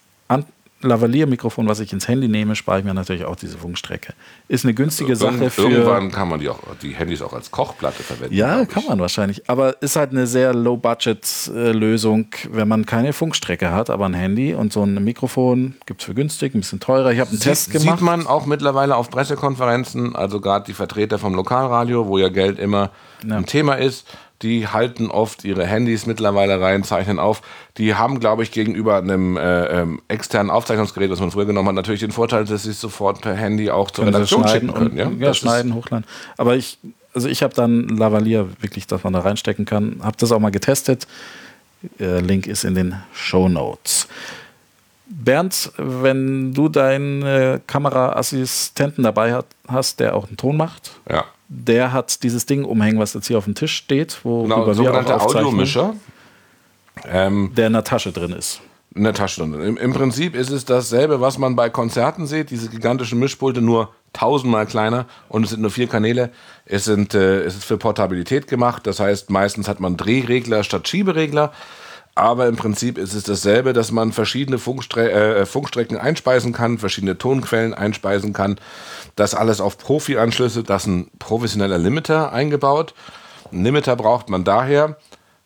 Lavalier-Mikrofon, 0.85 1.67
was 1.67 1.79
ich 1.79 1.91
ins 1.93 2.07
Handy 2.07 2.27
nehme, 2.27 2.55
spare 2.55 2.79
ich 2.79 2.85
mir 2.85 2.93
natürlich 2.93 3.25
auch 3.25 3.35
diese 3.35 3.57
Funkstrecke. 3.57 4.13
Ist 4.47 4.65
eine 4.65 4.73
günstige 4.73 5.11
also 5.13 5.25
Sache 5.25 5.49
für. 5.49 5.63
Irgendwann 5.63 6.11
kann 6.11 6.29
man 6.29 6.39
die, 6.39 6.49
auch, 6.49 6.59
die 6.81 6.91
Handys 6.91 7.21
auch 7.21 7.33
als 7.33 7.51
Kochplatte 7.51 8.03
verwenden. 8.03 8.33
Ja, 8.35 8.65
kann 8.65 8.83
man 8.87 8.99
wahrscheinlich. 8.99 9.49
Aber 9.49 9.81
ist 9.81 9.95
halt 9.95 10.11
eine 10.11 10.27
sehr 10.27 10.53
Low-Budget-Lösung, 10.53 12.27
wenn 12.51 12.67
man 12.67 12.85
keine 12.85 13.13
Funkstrecke 13.13 13.71
hat, 13.71 13.89
aber 13.89 14.05
ein 14.05 14.13
Handy 14.13 14.53
und 14.53 14.71
so 14.73 14.83
ein 14.83 15.03
Mikrofon 15.03 15.75
gibt 15.85 16.01
es 16.01 16.05
für 16.05 16.13
günstig, 16.13 16.53
ein 16.55 16.61
bisschen 16.61 16.79
teurer. 16.79 17.11
Ich 17.11 17.19
habe 17.19 17.29
einen 17.29 17.39
Sie 17.39 17.49
Test 17.49 17.71
gemacht. 17.71 17.99
Sieht 17.99 18.05
man 18.05 18.27
auch 18.27 18.45
mittlerweile 18.45 18.95
auf 18.95 19.09
Pressekonferenzen, 19.09 20.15
also 20.15 20.39
gerade 20.39 20.65
die 20.65 20.73
Vertreter 20.73 21.19
vom 21.19 21.33
Lokalradio, 21.33 22.07
wo 22.07 22.17
ja 22.17 22.29
Geld 22.29 22.59
immer 22.59 22.91
ja. 23.27 23.37
ein 23.37 23.45
Thema 23.45 23.75
ist 23.75 24.07
die 24.41 24.67
halten 24.67 25.09
oft 25.09 25.45
ihre 25.45 25.65
Handys 25.65 26.05
mittlerweile 26.05 26.59
rein, 26.59 26.83
zeichnen 26.83 27.19
auf. 27.19 27.41
Die 27.77 27.95
haben, 27.95 28.19
glaube 28.19 28.43
ich, 28.43 28.51
gegenüber 28.51 28.97
einem 28.97 29.37
äh, 29.37 29.65
ähm, 29.81 30.01
externen 30.07 30.49
Aufzeichnungsgerät, 30.49 31.09
das 31.09 31.19
man 31.19 31.31
früher 31.31 31.45
genommen 31.45 31.69
hat, 31.69 31.75
natürlich 31.75 32.01
den 32.01 32.11
Vorteil, 32.11 32.45
dass 32.45 32.63
sie 32.63 32.71
es 32.71 32.81
sofort 32.81 33.21
per 33.21 33.33
Handy 33.33 33.69
auch 33.69 33.91
zur 33.91 34.05
können 34.05 34.15
Redaktion 34.15 34.47
schicken 34.47 34.73
können. 34.73 34.97
ja, 34.97 35.09
ja 35.09 35.33
schneiden, 35.33 35.73
hochladen. 35.73 36.05
Aber 36.37 36.55
ich, 36.55 36.77
also 37.13 37.29
ich 37.29 37.43
habe 37.43 37.53
dann 37.53 37.87
Lavalier 37.87 38.49
wirklich, 38.59 38.87
dass 38.87 39.03
man 39.03 39.13
da 39.13 39.19
reinstecken 39.19 39.65
kann. 39.65 39.99
Habe 40.03 40.17
das 40.19 40.31
auch 40.31 40.39
mal 40.39 40.51
getestet. 40.51 41.07
Äh, 41.99 42.19
Link 42.19 42.47
ist 42.47 42.65
in 42.65 42.75
den 42.75 42.95
Show 43.13 43.47
Notes. 43.47 44.07
Bernd, 45.07 45.71
wenn 45.77 46.53
du 46.53 46.67
deinen 46.67 47.21
äh, 47.21 47.59
Kameraassistenten 47.67 49.03
dabei 49.03 49.33
hat, 49.33 49.45
hast, 49.67 49.99
der 49.99 50.15
auch 50.15 50.27
einen 50.27 50.35
Ton 50.35 50.57
macht, 50.57 50.91
ja 51.09 51.25
der 51.47 51.93
hat 51.93 52.23
dieses 52.23 52.45
Ding 52.45 52.63
umhängen, 52.63 52.99
was 52.99 53.13
jetzt 53.13 53.27
hier 53.27 53.37
auf 53.37 53.45
dem 53.45 53.55
Tisch 53.55 53.75
steht, 53.75 54.19
wo 54.23 54.43
genau, 54.43 54.71
sogenannter 54.73 55.21
Audiomischer, 55.21 55.95
ähm, 57.07 57.51
der 57.55 57.67
in 57.67 57.73
der 57.73 57.83
Tasche 57.83 58.11
drin 58.11 58.31
ist. 58.31 58.61
In 58.95 59.03
der 59.03 59.13
Tasche 59.13 59.41
drin. 59.41 59.53
Im, 59.61 59.77
Im, 59.77 59.93
Prinzip 59.93 60.35
ist 60.35 60.49
es 60.49 60.65
dasselbe, 60.65 61.19
was 61.19 61.37
man 61.37 61.55
bei 61.55 61.69
Konzerten 61.69 62.27
sieht, 62.27 62.49
diese 62.49 62.69
gigantischen 62.69 63.19
Mischpulte, 63.19 63.61
nur 63.61 63.93
tausendmal 64.13 64.65
kleiner 64.65 65.05
und 65.27 65.43
es 65.43 65.49
sind 65.49 65.61
nur 65.61 65.71
vier 65.71 65.87
Kanäle. 65.87 66.31
Es, 66.65 66.85
sind, 66.85 67.13
äh, 67.13 67.43
es 67.43 67.55
ist 67.55 67.65
für 67.65 67.77
Portabilität 67.77 68.47
gemacht, 68.47 68.87
das 68.87 68.99
heißt, 68.99 69.29
meistens 69.29 69.67
hat 69.67 69.79
man 69.79 69.97
Drehregler 69.97 70.63
statt 70.63 70.87
Schieberegler. 70.87 71.51
Aber 72.15 72.47
im 72.47 72.55
Prinzip 72.55 72.97
ist 72.97 73.13
es 73.13 73.23
dasselbe, 73.23 73.73
dass 73.73 73.91
man 73.91 74.13
verschiedene 74.13 74.57
Funkstre 74.57 75.11
äh, 75.11 75.45
Funkstrecken 75.45 75.97
einspeisen 75.97 76.53
kann, 76.53 76.77
verschiedene 76.77 77.17
Tonquellen 77.17 77.73
einspeisen 77.73 78.31
kann. 78.31 78.57
Das 79.17 79.35
alles 79.35 79.59
auf 79.59 79.77
Profi-Anschlüsse, 79.77 80.63
das 80.63 80.83
ist 80.83 80.87
ein 80.87 81.11
professioneller 81.19 81.77
Limiter 81.77 82.31
eingebaut. 82.31 82.93
Ein 83.51 83.65
Limiter 83.65 83.97
braucht 83.97 84.29
man 84.29 84.45
daher, 84.45 84.97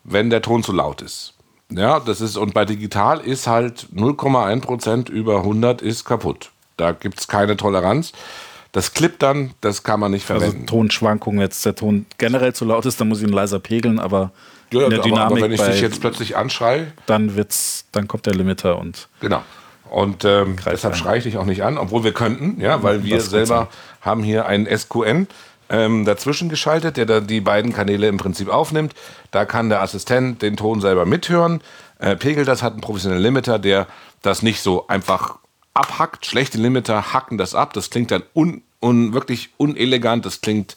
wenn 0.03 0.29
der 0.29 0.43
Ton 0.43 0.63
zu 0.63 0.71
laut 0.71 1.01
ist. 1.01 1.34
Ja, 1.71 1.99
das 1.99 2.21
ist, 2.21 2.38
und 2.38 2.53
bei 2.53 2.65
digital 2.65 3.19
ist 3.19 3.47
halt 3.47 3.88
0,1% 3.93 5.10
über 5.10 5.38
100 5.38 5.82
ist 5.82 6.05
kaputt. 6.05 6.51
Da 6.77 6.91
gibt 6.91 7.19
es 7.19 7.27
keine 7.27 7.58
Toleranz. 7.58 8.13
Das 8.71 8.93
klippt 8.93 9.23
dann, 9.23 9.51
das 9.62 9.84
kann 9.84 9.99
man 9.99 10.12
nicht 10.12 10.29
also 10.29 10.41
verwenden. 10.41 10.67
Also 10.67 10.77
Tonschwankungen, 10.77 11.41
jetzt 11.41 11.65
der 11.65 11.75
Ton 11.75 12.05
generell 12.17 12.53
zu 12.53 12.65
laut 12.65 12.86
ist, 12.86 13.01
dann 13.01 13.10
muss 13.10 13.19
ich 13.19 13.27
ihn 13.27 13.34
leiser 13.34 13.60
pegeln, 13.60 13.99
aber 13.99 14.32
ja, 14.71 14.84
in 14.84 14.89
der 14.91 14.99
Dynamik. 14.99 15.19
Aber, 15.19 15.36
aber 15.36 15.41
wenn 15.41 15.51
ich 15.51 15.62
dich 15.62 15.82
jetzt 15.82 16.01
plötzlich 16.01 16.38
anschreie. 16.38 16.91
Dann, 17.05 17.36
wird's, 17.36 17.86
dann 17.91 18.08
kommt 18.08 18.25
der 18.25 18.36
Limiter 18.36 18.77
und. 18.77 19.08
Genau. 19.21 19.41
Und 19.89 20.23
ähm, 20.23 20.58
deshalb 20.63 20.95
schreie 20.95 21.17
ich 21.17 21.23
dich 21.23 21.38
auch 21.38 21.45
nicht 21.45 21.63
an, 21.63 21.79
obwohl 21.79 22.03
wir 22.03 22.13
könnten, 22.13 22.62
ja, 22.62 22.84
weil 22.84 23.03
wir 23.03 23.21
selber 23.21 23.69
haben 24.01 24.23
hier 24.23 24.45
einen 24.45 24.67
SQN 24.67 25.27
ähm, 25.69 26.05
dazwischen 26.05 26.49
geschaltet, 26.49 26.97
der 26.97 27.05
da 27.05 27.19
die 27.21 27.41
beiden 27.41 27.73
Kanäle 27.73 28.08
im 28.08 28.17
Prinzip 28.17 28.49
aufnimmt. 28.49 28.93
Da 29.32 29.45
kann 29.45 29.69
der 29.69 29.82
Assistent 29.82 30.41
den 30.41 30.58
Ton 30.58 30.82
selber 30.82 31.05
mithören. 31.05 31.62
Äh, 31.99 32.15
pegelt 32.15 32.47
das, 32.47 32.62
hat 32.62 32.73
einen 32.73 32.82
professionellen 32.82 33.23
Limiter, 33.23 33.58
der 33.58 33.88
das 34.21 34.41
nicht 34.41 34.62
so 34.62 34.88
einfach 34.88 35.39
abhackt. 35.73 36.25
Schlechte 36.25 36.58
Limiter 36.58 37.13
hacken 37.13 37.38
das 37.38 37.55
ab. 37.55 37.73
Das 37.73 37.89
klingt 37.89 38.12
dann 38.12 38.23
un, 38.34 38.62
un, 38.82 39.13
wirklich 39.13 39.49
unelegant. 39.58 40.25
Das 40.25 40.41
klingt 40.41 40.75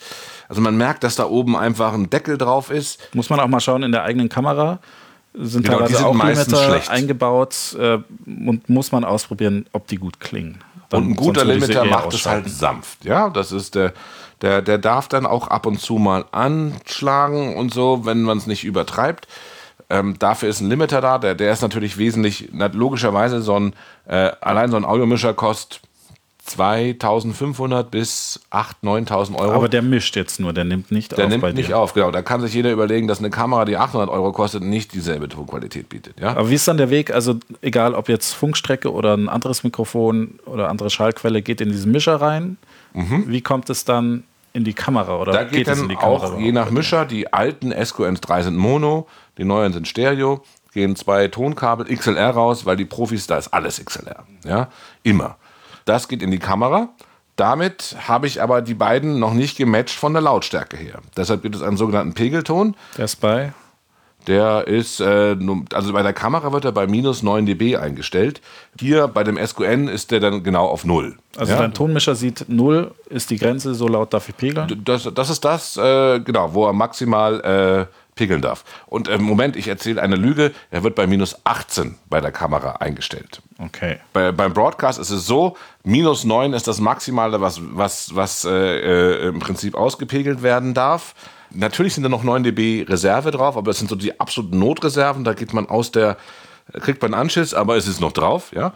also 0.53 0.61
man 0.61 0.77
merkt, 0.77 1.03
dass 1.03 1.17
da 1.17 1.25
oben 1.25 1.57
einfach 1.57 1.95
ein 1.95 2.11
Deckel 2.11 2.37
drauf 2.37 2.71
ist. 2.71 3.01
Muss 3.15 3.31
man 3.31 3.41
auch 3.41 3.49
mal 3.49 3.61
schauen 3.61 3.83
in 3.85 3.91
der 3.91 4.03
eigenen 4.03 4.29
Kamera. 4.29 4.81
Sind 5.33 5.65
genau, 5.65 5.79
teilweise 5.79 5.97
sind 5.97 6.05
auch 6.05 6.25
Limiter 6.25 6.65
schlecht. 6.69 6.91
eingebaut 6.91 7.75
äh, 7.81 8.01
und 8.27 8.69
muss 8.69 8.93
man 8.93 9.03
ausprobieren, 9.03 9.65
ob 9.73 9.87
die 9.87 9.97
gut 9.97 10.21
klingen. 10.21 10.63
Dann, 10.91 11.05
und 11.05 11.11
ein 11.13 11.17
guter 11.17 11.47
Limiter 11.47 11.87
macht 11.87 12.13
es 12.13 12.27
halt 12.27 12.51
sanft. 12.51 13.03
Ja, 13.07 13.31
das 13.31 13.51
ist 13.51 13.77
der, 13.77 13.95
der, 14.43 14.61
der 14.61 14.77
darf 14.77 15.09
dann 15.09 15.25
auch 15.25 15.49
ab 15.49 15.65
und 15.65 15.81
zu 15.81 15.95
mal 15.95 16.27
anschlagen 16.33 17.57
und 17.57 17.73
so, 17.73 18.05
wenn 18.05 18.21
man 18.21 18.37
es 18.37 18.47
nicht 18.47 18.65
übertreibt. 18.65 19.29
Ähm, 19.93 20.19
dafür 20.19 20.49
ist 20.49 20.63
ein 20.63 20.71
Limiter 20.71 21.03
da, 21.03 21.19
der, 21.19 21.35
der 21.35 21.53
ist 21.53 21.61
natürlich 21.61 21.99
wesentlich, 21.99 22.49
logischerweise 22.73 23.43
so 23.43 23.61
ein, 23.61 23.75
äh, 24.09 24.31
allein 24.41 24.71
so 24.71 24.79
ein 24.79 24.87
Audiomischer 24.87 25.35
kostet 25.35 25.83
2500 26.45 27.91
bis 27.91 28.41
8.000, 28.51 29.07
9.000 29.09 29.39
Euro. 29.39 29.53
Aber 29.53 29.69
der 29.69 29.83
mischt 29.83 30.17
jetzt 30.17 30.41
nur, 30.41 30.53
der 30.53 30.65
nimmt 30.65 30.91
nicht 30.91 31.13
der 31.13 31.19
auf. 31.19 31.31
Der 31.31 31.39
nimmt 31.39 31.55
nicht 31.55 31.69
dir. 31.69 31.79
auf, 31.79 31.93
genau. 31.93 32.11
Da 32.11 32.23
kann 32.23 32.41
sich 32.41 32.53
jeder 32.53 32.73
überlegen, 32.73 33.07
dass 33.07 33.19
eine 33.19 33.31
Kamera, 33.31 33.65
die 33.65 33.77
800 33.77 34.09
Euro 34.09 34.33
kostet, 34.33 34.63
nicht 34.63 34.93
dieselbe 34.93 35.29
Tonqualität 35.29 35.89
bietet. 35.89 36.19
Ja? 36.21 36.31
Aber 36.31 36.51
wie 36.51 36.55
ist 36.55 36.67
dann 36.67 36.79
der 36.79 36.91
Weg? 36.91 37.13
Also, 37.13 37.37
egal 37.61 37.95
ob 37.95 38.09
jetzt 38.09 38.33
Funkstrecke 38.33 38.91
oder 38.91 39.15
ein 39.15 39.29
anderes 39.29 39.63
Mikrofon 39.63 40.41
oder 40.47 40.69
andere 40.69 40.91
Schallquelle 40.91 41.43
geht 41.43 41.61
in 41.61 41.69
diesen 41.69 41.93
Mischer 41.93 42.17
rein. 42.17 42.57
Mhm. 42.95 43.25
Wie 43.29 43.41
kommt 43.41 43.71
es 43.71 43.85
dann 43.85 44.25
in 44.53 44.65
die 44.65 44.75
Kamera? 44.75 45.19
Oder 45.19 45.33
da 45.33 45.45
geht, 45.45 45.67
geht 45.67 45.69
dann 45.69 45.97
auch 45.97 46.39
je 46.39 46.51
nach 46.51 46.71
Mischer. 46.71 47.05
Die 47.05 47.33
alten 47.33 47.73
SQNs 47.73 48.21
3 48.21 48.43
sind 48.43 48.57
Mono, 48.57 49.07
die 49.39 49.45
neuen 49.45 49.73
sind 49.73 49.89
Stereo. 49.89 50.43
Gehen 50.73 50.97
zwei 50.97 51.29
Tonkabel 51.29 51.95
XLR 51.95 52.31
raus, 52.31 52.65
weil 52.65 52.77
die 52.77 52.85
Profis, 52.85 53.27
da 53.27 53.37
ist 53.37 53.49
alles 53.49 53.85
XLR. 53.85 54.25
Ja, 54.45 54.69
immer. 55.03 55.37
Das 55.85 56.09
geht 56.09 56.23
in 56.23 56.31
die 56.31 56.39
Kamera. 56.39 56.89
Damit 57.37 57.97
habe 58.07 58.27
ich 58.27 58.43
aber 58.43 58.63
die 58.63 58.75
beiden 58.75 59.19
noch 59.19 59.35
nicht 59.35 59.57
gematcht 59.57 59.99
von 59.99 60.13
der 60.13 60.23
Lautstärke 60.23 60.77
her. 60.77 61.01
Deshalb 61.17 61.43
gibt 61.43 61.57
es 61.57 61.63
einen 61.63 61.77
sogenannten 61.77 62.15
Pegelton. 62.15 62.77
Der 62.97 63.07
ist 63.07 63.17
bei 63.17 63.53
der 64.27 64.67
ist, 64.69 65.01
äh, 65.01 65.37
also 65.73 65.93
bei 65.93 66.03
der 66.03 66.13
Kamera 66.13 66.53
wird 66.53 66.65
er 66.65 66.73
bei 66.73 66.87
minus 66.87 67.23
9 67.23 67.47
dB 67.47 67.77
eingestellt. 67.77 68.41
Hier 68.79 69.09
bei 69.09 69.25
dem 69.25 69.37
SQN 69.37 69.89
ist 69.89 70.11
der 70.11 70.21
dann 70.21 70.43
genau 70.43 70.67
auf 70.67 70.85
0. 70.85 71.17
Also 71.37 71.53
ja? 71.53 71.59
dein 71.59 71.75
Tonmischer 71.75 72.15
sieht 72.15 72.47
0 72.49 72.93
ist 73.09 73.31
die 73.31 73.37
Grenze, 73.37 73.75
so 73.75 73.89
laut 73.89 74.13
darf 74.15 74.29
ich 74.29 74.37
pegeln? 74.37 74.83
Das, 74.85 75.09
das 75.13 75.31
ist 75.31 75.45
das, 75.45 75.77
äh, 75.77 76.21
genau, 76.21 76.55
wo 76.55 76.67
er 76.67 76.73
maximal 76.73 77.41
äh, 77.41 77.87
pegeln 78.15 78.43
darf. 78.43 78.65
Und 78.87 79.09
im 79.09 79.23
Moment, 79.23 79.57
ich 79.57 79.69
erzähle 79.69 80.03
eine 80.03 80.17
Lüge, 80.17 80.53
er 80.71 80.83
wird 80.83 80.95
bei 80.95 81.07
minus 81.07 81.37
18 81.45 81.97
bei 82.09 82.21
der 82.21 82.33
Kamera 82.33 82.73
eingestellt. 82.73 83.41
Okay. 83.59 83.99
Bei, 84.13 84.33
beim 84.33 84.53
Broadcast 84.53 84.99
ist 84.99 85.11
es 85.11 85.27
so, 85.27 85.57
minus 85.83 86.25
9 86.25 86.53
ist 86.53 86.69
das 86.69 86.79
Maximale, 86.79 87.41
was, 87.41 87.61
was, 87.63 88.15
was 88.15 88.45
äh, 88.45 88.51
äh, 88.51 89.29
im 89.29 89.39
Prinzip 89.39 89.75
ausgepegelt 89.75 90.43
werden 90.43 90.75
darf. 90.75 91.15
Natürlich 91.51 91.95
sind 91.95 92.03
da 92.03 92.09
noch 92.09 92.23
9 92.23 92.43
dB 92.43 92.87
Reserve 92.89 93.31
drauf, 93.31 93.57
aber 93.57 93.71
das 93.71 93.79
sind 93.79 93.89
so 93.89 93.97
die 93.97 94.19
absoluten 94.21 94.59
Notreserven. 94.59 95.25
Da 95.25 95.35
geht 95.35 95.53
man 95.55 95.69
aus 95.69 95.91
der, 95.91 96.17
kriegt 96.81 97.03
man 97.03 97.15
Anschiss, 97.15 97.55
aber 97.55 97.77
es 97.77 97.87
ist 97.87 98.01
noch 98.01 98.13
drauf, 98.13 98.53
ja. 98.55 98.73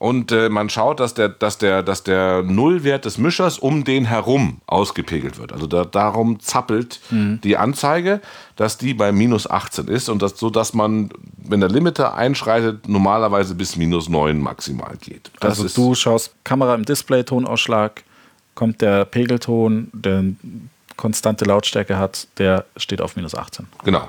Und 0.00 0.32
äh, 0.32 0.48
man 0.48 0.70
schaut, 0.70 0.98
dass 0.98 1.12
der, 1.12 1.28
dass, 1.28 1.58
der, 1.58 1.82
dass 1.82 2.02
der 2.02 2.42
Nullwert 2.42 3.04
des 3.04 3.18
Mischers 3.18 3.58
um 3.58 3.84
den 3.84 4.06
herum 4.06 4.62
ausgepegelt 4.66 5.38
wird. 5.38 5.52
Also 5.52 5.66
da, 5.66 5.84
darum 5.84 6.40
zappelt 6.40 7.00
mhm. 7.10 7.38
die 7.44 7.58
Anzeige, 7.58 8.22
dass 8.56 8.78
die 8.78 8.94
bei 8.94 9.12
minus 9.12 9.48
18 9.48 9.88
ist 9.88 10.08
und 10.08 10.22
das 10.22 10.38
so, 10.38 10.48
dass 10.48 10.72
man, 10.72 11.10
wenn 11.36 11.60
der 11.60 11.68
Limiter 11.68 12.14
einschreitet, 12.14 12.88
normalerweise 12.88 13.54
bis 13.54 13.76
minus 13.76 14.08
9 14.08 14.40
maximal 14.40 14.96
geht. 14.98 15.30
Das 15.38 15.60
also 15.60 15.68
du 15.68 15.94
schaust 15.94 16.34
Kamera 16.44 16.74
im 16.76 16.86
Display, 16.86 17.22
Tonausschlag, 17.22 18.02
kommt 18.54 18.80
der 18.80 19.04
Pegelton, 19.04 19.90
der 19.92 20.24
konstante 20.96 21.44
Lautstärke 21.44 21.98
hat, 21.98 22.26
der 22.38 22.64
steht 22.78 23.02
auf 23.02 23.16
minus 23.16 23.34
18. 23.34 23.66
Genau. 23.84 24.08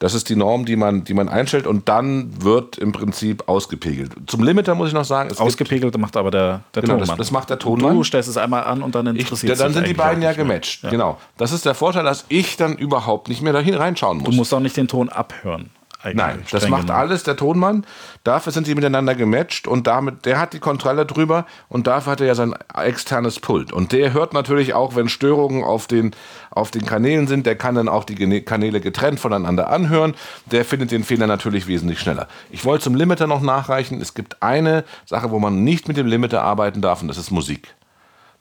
Das 0.00 0.14
ist 0.14 0.30
die 0.30 0.34
Norm, 0.36 0.64
die 0.64 0.76
man, 0.76 1.04
die 1.04 1.12
man 1.12 1.28
einstellt 1.28 1.66
und 1.66 1.90
dann 1.90 2.42
wird 2.42 2.78
im 2.78 2.90
Prinzip 2.90 3.46
ausgepegelt. 3.50 4.12
Zum 4.26 4.42
Limiter 4.42 4.74
muss 4.74 4.88
ich 4.88 4.94
noch 4.94 5.04
sagen, 5.04 5.30
ausgepegelt 5.36 5.96
macht 5.98 6.16
aber 6.16 6.30
der, 6.30 6.62
der 6.74 6.80
genau, 6.82 6.94
Tonmann. 6.94 7.08
Das, 7.08 7.18
das, 7.18 7.30
macht 7.30 7.50
der 7.50 7.58
Tonmann. 7.58 7.96
Du 7.96 8.02
stellst 8.02 8.30
es 8.30 8.38
einmal 8.38 8.64
an 8.64 8.82
und 8.82 8.94
dann 8.94 9.06
interessiert 9.08 9.52
es 9.52 9.58
Dann 9.58 9.74
sind 9.74 9.86
die 9.86 9.92
beiden 9.92 10.22
ja 10.22 10.32
gematcht. 10.32 10.84
Ja. 10.84 10.90
Genau. 10.90 11.18
Das 11.36 11.52
ist 11.52 11.66
der 11.66 11.74
Vorteil, 11.74 12.04
dass 12.04 12.24
ich 12.30 12.56
dann 12.56 12.76
überhaupt 12.76 13.28
nicht 13.28 13.42
mehr 13.42 13.52
dahin 13.52 13.74
reinschauen 13.74 14.18
muss. 14.18 14.30
Du 14.30 14.32
musst 14.32 14.54
auch 14.54 14.60
nicht 14.60 14.74
den 14.78 14.88
Ton 14.88 15.10
abhören. 15.10 15.68
Nein, 16.02 16.44
das 16.50 16.68
macht 16.68 16.82
genommen. 16.82 16.98
alles 16.98 17.24
der 17.24 17.36
Tonmann. 17.36 17.84
Dafür 18.24 18.52
sind 18.52 18.66
sie 18.66 18.74
miteinander 18.74 19.14
gematcht 19.14 19.66
und 19.66 19.86
damit, 19.86 20.24
der 20.24 20.38
hat 20.38 20.54
die 20.54 20.58
Kontrolle 20.58 21.04
drüber 21.04 21.46
und 21.68 21.86
dafür 21.86 22.12
hat 22.12 22.20
er 22.20 22.26
ja 22.26 22.34
sein 22.34 22.54
externes 22.74 23.38
Pult. 23.38 23.70
Und 23.70 23.92
der 23.92 24.14
hört 24.14 24.32
natürlich 24.32 24.72
auch, 24.72 24.94
wenn 24.96 25.10
Störungen 25.10 25.62
auf 25.62 25.86
den, 25.86 26.12
auf 26.50 26.70
den 26.70 26.86
Kanälen 26.86 27.26
sind, 27.26 27.44
der 27.44 27.56
kann 27.56 27.74
dann 27.74 27.88
auch 27.88 28.04
die 28.04 28.40
Kanäle 28.42 28.80
getrennt 28.80 29.20
voneinander 29.20 29.68
anhören. 29.68 30.14
Der 30.46 30.64
findet 30.64 30.90
den 30.90 31.04
Fehler 31.04 31.26
natürlich 31.26 31.66
wesentlich 31.66 32.00
schneller. 32.00 32.28
Ich 32.50 32.64
wollte 32.64 32.84
zum 32.84 32.94
Limiter 32.94 33.26
noch 33.26 33.42
nachreichen. 33.42 34.00
Es 34.00 34.14
gibt 34.14 34.42
eine 34.42 34.84
Sache, 35.04 35.30
wo 35.30 35.38
man 35.38 35.64
nicht 35.64 35.86
mit 35.86 35.98
dem 35.98 36.06
Limiter 36.06 36.42
arbeiten 36.42 36.80
darf 36.80 37.02
und 37.02 37.08
das 37.08 37.18
ist 37.18 37.30
Musik. 37.30 37.74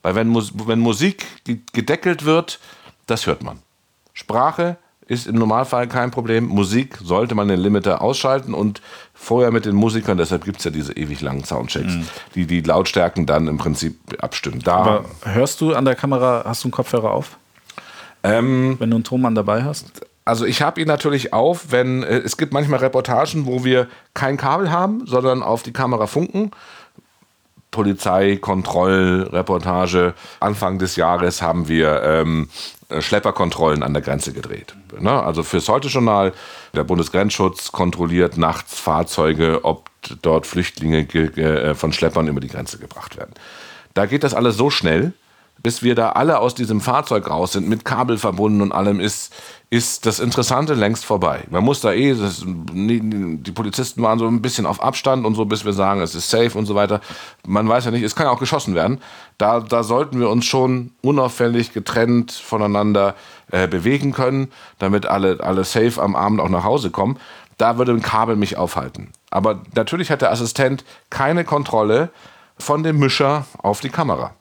Weil 0.01 0.15
wenn, 0.15 0.33
wenn 0.33 0.79
Musik 0.79 1.25
gedeckelt 1.73 2.23
wird, 2.23 2.59
das 3.05 3.27
hört 3.27 3.43
man. 3.43 3.59
Sprache 4.13 4.77
ist 5.09 5.27
im 5.27 5.35
Normalfall 5.35 5.87
kein 5.87 6.11
Problem. 6.11 6.45
Musik 6.45 6.97
sollte 7.03 7.35
man 7.35 7.47
den 7.47 7.59
Limiter 7.59 8.01
ausschalten 8.01 8.53
und 8.53 8.81
vorher 9.13 9.51
mit 9.51 9.65
den 9.65 9.75
Musikern, 9.75 10.17
deshalb 10.17 10.45
gibt 10.45 10.59
es 10.59 10.63
ja 10.63 10.71
diese 10.71 10.93
ewig 10.93 11.19
langen 11.21 11.43
Soundchecks, 11.43 11.93
mhm. 11.93 12.07
die 12.35 12.45
die 12.45 12.61
Lautstärken 12.61 13.25
dann 13.25 13.47
im 13.47 13.57
Prinzip 13.57 13.97
abstimmen. 14.21 14.61
Da 14.63 14.75
Aber 14.75 15.05
hörst 15.23 15.59
du 15.61 15.73
an 15.73 15.83
der 15.83 15.95
Kamera, 15.95 16.43
hast 16.45 16.63
du 16.63 16.67
einen 16.67 16.73
Kopfhörer 16.73 17.11
auf? 17.11 17.37
Ähm, 18.23 18.75
wenn 18.79 18.91
du 18.91 18.97
einen 18.97 19.03
Tonmann 19.03 19.35
dabei 19.35 19.63
hast? 19.63 19.85
Also 20.25 20.45
ich 20.45 20.61
habe 20.61 20.79
ihn 20.79 20.87
natürlich 20.87 21.33
auf, 21.33 21.71
wenn 21.71 22.03
äh, 22.03 22.17
es 22.19 22.37
gibt 22.37 22.53
manchmal 22.53 22.79
Reportagen, 22.81 23.47
wo 23.47 23.63
wir 23.63 23.87
kein 24.13 24.37
Kabel 24.37 24.71
haben, 24.71 25.07
sondern 25.07 25.41
auf 25.41 25.63
die 25.63 25.73
Kamera 25.73 26.05
funken. 26.05 26.51
Polizei, 27.71 28.37
Kontrollreportage. 28.37 30.13
Anfang 30.39 30.79
des 30.79 30.95
Jahres 30.95 31.41
haben 31.41 31.67
wir 31.67 32.01
ähm, 32.03 32.49
äh, 32.89 33.01
Schlepperkontrollen 33.01 33.83
an 33.83 33.93
der 33.93 34.01
Grenze 34.01 34.33
gedreht. 34.33 34.73
Ne? 34.99 35.11
Also 35.11 35.43
fürs 35.43 35.69
Heute-Journal, 35.69 36.33
der 36.73 36.83
Bundesgrenzschutz 36.83 37.71
kontrolliert 37.71 38.37
nachts 38.37 38.79
Fahrzeuge, 38.79 39.63
ob 39.63 39.89
dort 40.21 40.47
Flüchtlinge 40.47 41.01
äh, 41.01 41.75
von 41.75 41.93
Schleppern 41.93 42.27
über 42.27 42.39
die 42.39 42.47
Grenze 42.47 42.79
gebracht 42.79 43.17
werden. 43.17 43.33
Da 43.93 44.05
geht 44.05 44.23
das 44.23 44.33
alles 44.33 44.57
so 44.57 44.69
schnell, 44.69 45.13
bis 45.61 45.83
wir 45.83 45.95
da 45.95 46.11
alle 46.11 46.39
aus 46.39 46.55
diesem 46.55 46.81
Fahrzeug 46.81 47.29
raus 47.29 47.53
sind, 47.53 47.67
mit 47.67 47.83
Kabel 47.83 48.17
verbunden 48.17 48.61
und 48.61 48.71
allem, 48.71 48.99
ist, 48.99 49.33
ist 49.69 50.05
das 50.05 50.19
Interessante 50.19 50.73
längst 50.73 51.05
vorbei. 51.05 51.43
Man 51.49 51.63
muss 51.63 51.81
da 51.81 51.91
eh, 51.91 52.13
das, 52.13 52.43
die 52.45 53.51
Polizisten 53.51 54.01
waren 54.01 54.19
so 54.19 54.27
ein 54.27 54.41
bisschen 54.41 54.65
auf 54.65 54.81
Abstand 54.81 55.25
und 55.25 55.35
so, 55.35 55.45
bis 55.45 55.65
wir 55.65 55.73
sagen, 55.73 56.01
es 56.01 56.15
ist 56.15 56.29
safe 56.29 56.57
und 56.57 56.65
so 56.65 56.75
weiter. 56.75 57.01
Man 57.45 57.67
weiß 57.67 57.85
ja 57.85 57.91
nicht, 57.91 58.03
es 58.03 58.15
kann 58.15 58.25
ja 58.25 58.31
auch 58.31 58.39
geschossen 58.39 58.73
werden. 58.73 59.01
Da, 59.37 59.59
da 59.59 59.83
sollten 59.83 60.19
wir 60.19 60.29
uns 60.29 60.45
schon 60.45 60.91
unauffällig 61.01 61.73
getrennt 61.73 62.31
voneinander 62.31 63.15
äh, 63.51 63.67
bewegen 63.67 64.13
können, 64.13 64.49
damit 64.79 65.05
alle, 65.05 65.39
alle 65.41 65.65
safe 65.65 66.01
am 66.01 66.15
Abend 66.15 66.39
auch 66.39 66.49
nach 66.49 66.63
Hause 66.63 66.89
kommen. 66.89 67.19
Da 67.57 67.77
würde 67.77 67.91
ein 67.91 68.01
Kabel 68.01 68.37
mich 68.37 68.57
aufhalten. 68.57 69.11
Aber 69.29 69.61
natürlich 69.75 70.09
hat 70.09 70.21
der 70.21 70.31
Assistent 70.31 70.85
keine 71.09 71.43
Kontrolle 71.43 72.09
von 72.57 72.83
dem 72.83 72.97
Mischer 72.97 73.45
auf 73.57 73.81
die 73.81 73.89
Kamera 73.89 74.33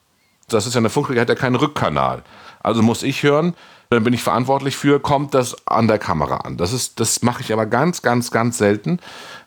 das 0.48 0.66
ist 0.66 0.74
ja 0.74 0.78
eine 0.78 0.90
Funkregel, 0.90 1.20
hat 1.20 1.28
ja 1.28 1.34
keinen 1.34 1.56
Rückkanal. 1.56 2.22
Also 2.60 2.82
muss 2.82 3.02
ich 3.02 3.22
hören, 3.22 3.54
dann 3.90 4.04
bin 4.04 4.12
ich 4.12 4.22
verantwortlich 4.22 4.76
für, 4.76 5.00
kommt 5.00 5.34
das 5.34 5.66
an 5.66 5.88
der 5.88 5.98
Kamera 5.98 6.38
an. 6.38 6.56
Das, 6.56 6.72
ist, 6.72 7.00
das 7.00 7.22
mache 7.22 7.42
ich 7.42 7.52
aber 7.52 7.66
ganz, 7.66 8.02
ganz, 8.02 8.30
ganz 8.30 8.58
selten. 8.58 8.98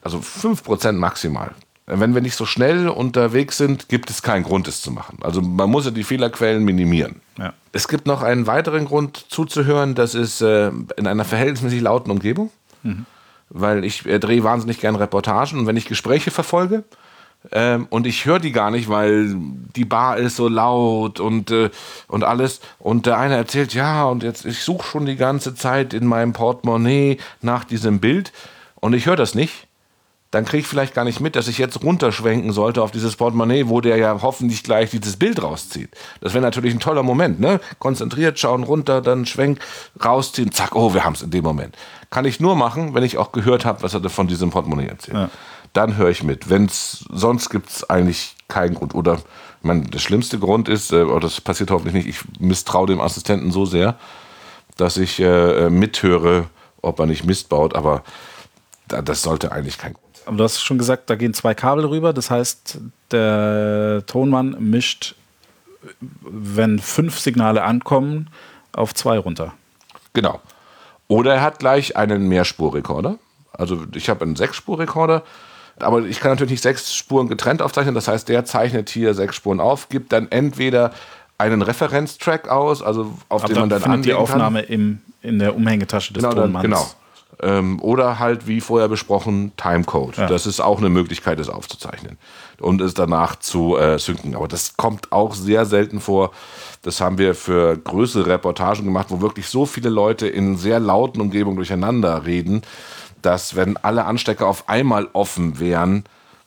Also 0.02 0.20
5% 0.20 0.94
maximal. 0.94 1.52
Wenn 1.86 2.14
wir 2.14 2.22
nicht 2.22 2.36
so 2.36 2.46
schnell 2.46 2.88
unterwegs 2.88 3.58
sind, 3.58 3.90
gibt 3.90 4.10
es 4.10 4.22
keinen 4.22 4.44
Grund, 4.44 4.68
es 4.68 4.82
zu 4.82 4.92
machen. 4.92 5.20
Also 5.22 5.42
man 5.42 5.70
muss 5.70 5.86
ja 5.86 5.92
die 5.92 6.04
Fehlerquellen 6.04 6.64
minimieren. 6.64 7.22
Ja. 7.38 7.54
Es 7.74 7.88
gibt 7.88 8.08
noch 8.08 8.24
einen 8.24 8.48
weiteren 8.48 8.86
Grund 8.86 9.26
zuzuhören, 9.30 9.94
das 9.94 10.16
ist 10.16 10.42
äh, 10.42 10.70
in 10.70 11.08
einer 11.08 11.26
verhältnismäßig 11.26 11.82
lauten 11.82 12.12
Umgebung. 12.12 12.50
Mhm. 12.84 13.06
Weil 13.50 13.84
ich 13.84 14.06
äh, 14.06 14.20
drehe 14.20 14.44
wahnsinnig 14.44 14.80
gerne 14.80 15.00
Reportagen 15.00 15.60
und 15.60 15.68
wenn 15.68 15.76
ich 15.76 15.86
Gespräche 15.86 16.32
verfolge, 16.32 16.84
ähm, 17.52 17.88
und 17.90 18.06
ich 18.06 18.26
höre 18.26 18.40
die 18.40 18.52
gar 18.52 18.70
nicht, 18.70 18.88
weil 18.88 19.36
die 19.76 19.86
Bar 19.86 20.18
ist 20.18 20.36
so 20.36 20.48
laut 20.48 21.20
und, 21.20 21.50
äh, 21.50 21.70
und 22.08 22.24
alles. 22.24 22.62
Und 22.78 23.08
der 23.08 23.18
eine 23.18 23.36
erzählt, 23.36 23.74
ja, 23.74 24.06
und 24.06 24.24
jetzt, 24.24 24.46
ich 24.46 24.64
suche 24.64 24.86
schon 24.86 25.06
die 25.06 25.16
ganze 25.16 25.56
Zeit 25.56 25.94
in 25.94 26.06
meinem 26.06 26.34
Portemonnaie 26.34 27.18
nach 27.42 27.64
diesem 27.64 28.00
Bild 28.00 28.32
und 28.76 28.94
ich 28.94 29.08
höre 29.08 29.16
das 29.16 29.34
nicht. 29.34 29.68
Dann 30.30 30.46
kriege 30.46 30.62
ich 30.62 30.68
vielleicht 30.68 30.94
gar 30.94 31.04
nicht 31.04 31.20
mit, 31.20 31.36
dass 31.36 31.50
ich 31.50 31.58
jetzt 31.58 31.84
runterschwenken 31.84 32.54
sollte 32.54 32.82
auf 32.82 32.92
dieses 32.92 33.18
Portemonnaie, 33.18 33.68
wo 33.68 33.82
der 33.82 33.98
ja 33.98 34.22
hoffentlich 34.22 34.64
gleich 34.64 34.92
dieses 34.92 35.18
Bild 35.18 35.44
rauszieht. 35.44 35.90
Das 36.22 36.34
wäre 36.34 36.42
natürlich 36.42 36.74
ein 36.74 36.80
toller 36.80 37.04
Moment, 37.04 37.42
ne? 37.42 37.60
Konzentriert, 37.80 38.40
schauen 38.40 38.64
runter, 38.64 39.02
dann 39.02 39.26
schwenk, 39.26 39.60
rausziehen, 40.02 40.54
zack, 40.54 40.74
oh, 40.74 40.94
wir 40.94 41.04
haben 41.04 41.16
es 41.16 41.22
in 41.22 41.32
dem 41.32 41.44
Moment. 41.44 41.76
Kann 42.12 42.24
ich 42.24 42.40
nur 42.40 42.56
machen, 42.56 42.94
wenn 42.94 43.04
ich 43.04 43.18
auch 43.18 43.34
gehört 43.34 43.66
habe, 43.66 43.84
was 43.84 43.94
er 43.94 44.10
von 44.10 44.28
diesem 44.28 44.52
Portemonnaie 44.52 44.88
erzählt. 44.88 45.18
Ja 45.18 45.30
dann 45.74 45.98
höre 45.98 46.10
ich 46.10 46.24
mit. 46.24 46.50
Wenn's, 46.50 47.06
sonst 47.12 47.50
gibt 47.50 47.70
es 47.70 47.90
eigentlich 47.90 48.36
keinen 48.48 48.76
Grund. 48.76 48.94
Oder 48.94 49.16
ich 49.16 49.64
meine, 49.64 49.82
der 49.84 50.00
schlimmste 50.00 50.40
Grund 50.40 50.68
ist, 50.68 50.92
äh, 50.92 51.06
das 51.20 51.42
passiert 51.42 51.72
hoffentlich 51.72 51.94
nicht, 51.94 52.08
ich 52.08 52.40
misstraue 52.40 52.88
dem 52.88 53.02
Assistenten 53.02 53.52
so 53.52 53.66
sehr, 53.66 53.98
dass 54.78 54.98
ich 54.98 55.20
äh, 55.20 55.70
mithöre, 55.70 56.48
ob 56.82 57.00
er 57.00 57.06
nicht 57.06 57.26
Mist 57.26 57.50
baut, 57.50 57.76
aber 57.76 58.04
das 58.88 59.22
sollte 59.22 59.52
eigentlich 59.52 59.78
kein 59.78 59.94
Grund 59.94 60.18
sein. 60.18 60.24
Aber 60.28 60.38
du 60.38 60.44
hast 60.44 60.62
schon 60.62 60.78
gesagt, 60.78 61.10
da 61.10 61.16
gehen 61.16 61.34
zwei 61.34 61.54
Kabel 61.54 61.86
rüber, 61.86 62.14
das 62.14 62.30
heißt, 62.30 62.80
der 63.12 64.04
Tonmann 64.08 64.58
mischt, 64.60 65.16
wenn 66.22 66.80
fünf 66.80 67.20
Signale 67.20 67.64
ankommen, 67.64 68.30
auf 68.74 68.94
zwei 68.94 69.18
runter. 69.18 69.54
Genau. 70.14 70.42
Oder 71.08 71.36
er 71.36 71.42
hat 71.42 71.60
gleich 71.60 71.98
einen 71.98 72.28
Mehrspurrekorder. 72.28 73.18
Also 73.54 73.86
ich 73.96 74.10
habe 74.10 74.24
einen 74.24 74.36
Sechsspurrekorder 74.36 75.24
aber 75.84 76.06
ich 76.06 76.20
kann 76.20 76.32
natürlich 76.32 76.52
nicht 76.52 76.64
sechs 76.64 76.94
Spuren 76.96 77.28
getrennt 77.28 77.62
aufzeichnen. 77.62 77.96
Das 77.96 78.08
heißt, 78.08 78.30
der 78.30 78.46
zeichnet 78.46 78.90
hier 78.90 79.14
sechs 79.14 79.36
Spuren 79.36 79.60
auf, 79.60 79.90
gibt 79.90 80.12
dann 80.12 80.32
entweder 80.32 80.92
einen 81.38 81.62
Referenztrack 81.62 82.50
aus, 82.50 82.82
also 82.82 83.14
auf 83.30 83.44
Aber 83.44 83.54
den 83.54 83.60
man 83.60 83.70
dann 83.70 83.82
findet 83.82 84.06
die 84.06 84.14
Aufnahme 84.14 84.62
im, 84.62 85.00
in 85.22 85.40
der 85.40 85.56
Umhängetasche 85.56 86.14
des 86.14 86.24
genau, 86.24 86.36
Tonmanns. 86.36 86.64
Genau. 86.64 86.88
Ähm, 87.42 87.82
oder 87.82 88.20
halt, 88.20 88.48
wie 88.48 88.62
vorher 88.62 88.88
besprochen, 88.88 89.52
Timecode. 89.58 90.18
Ja. 90.18 90.28
Das 90.28 90.46
ist 90.46 90.60
auch 90.60 90.78
eine 90.78 90.90
Möglichkeit, 90.90 91.40
es 91.40 91.50
aufzuzeichnen 91.50 92.18
und 92.60 92.82
es 92.82 92.94
danach 92.94 93.38
zu 93.38 93.78
äh, 93.78 93.98
synken. 93.98 94.36
Aber 94.36 94.48
das 94.48 94.78
kommt 94.78 95.12
auch 95.12 95.34
sehr 95.34 95.66
selten 95.66 96.00
vor. 96.00 96.32
Das 96.84 97.02
haben 97.02 97.18
wir 97.18 97.34
für 97.34 97.78
größere 97.78 98.28
Reportagen 98.28 98.86
gemacht, 98.86 99.08
wo 99.10 99.22
wirklich 99.22 99.48
so 99.48 99.66
viele 99.66 99.90
Leute 99.90 100.28
in 100.28 100.58
sehr 100.58 100.80
lauten 100.80 101.20
Umgebungen 101.22 101.56
durcheinander 101.56 102.26
reden 102.26 102.62
dass 103.22 103.56
wenn 103.56 103.78
alle 103.78 104.06
Anstecker 104.06 104.48
auf 104.48 104.70
einmal 104.70 105.08
offen 105.14 105.60
wären, 105.60 106.04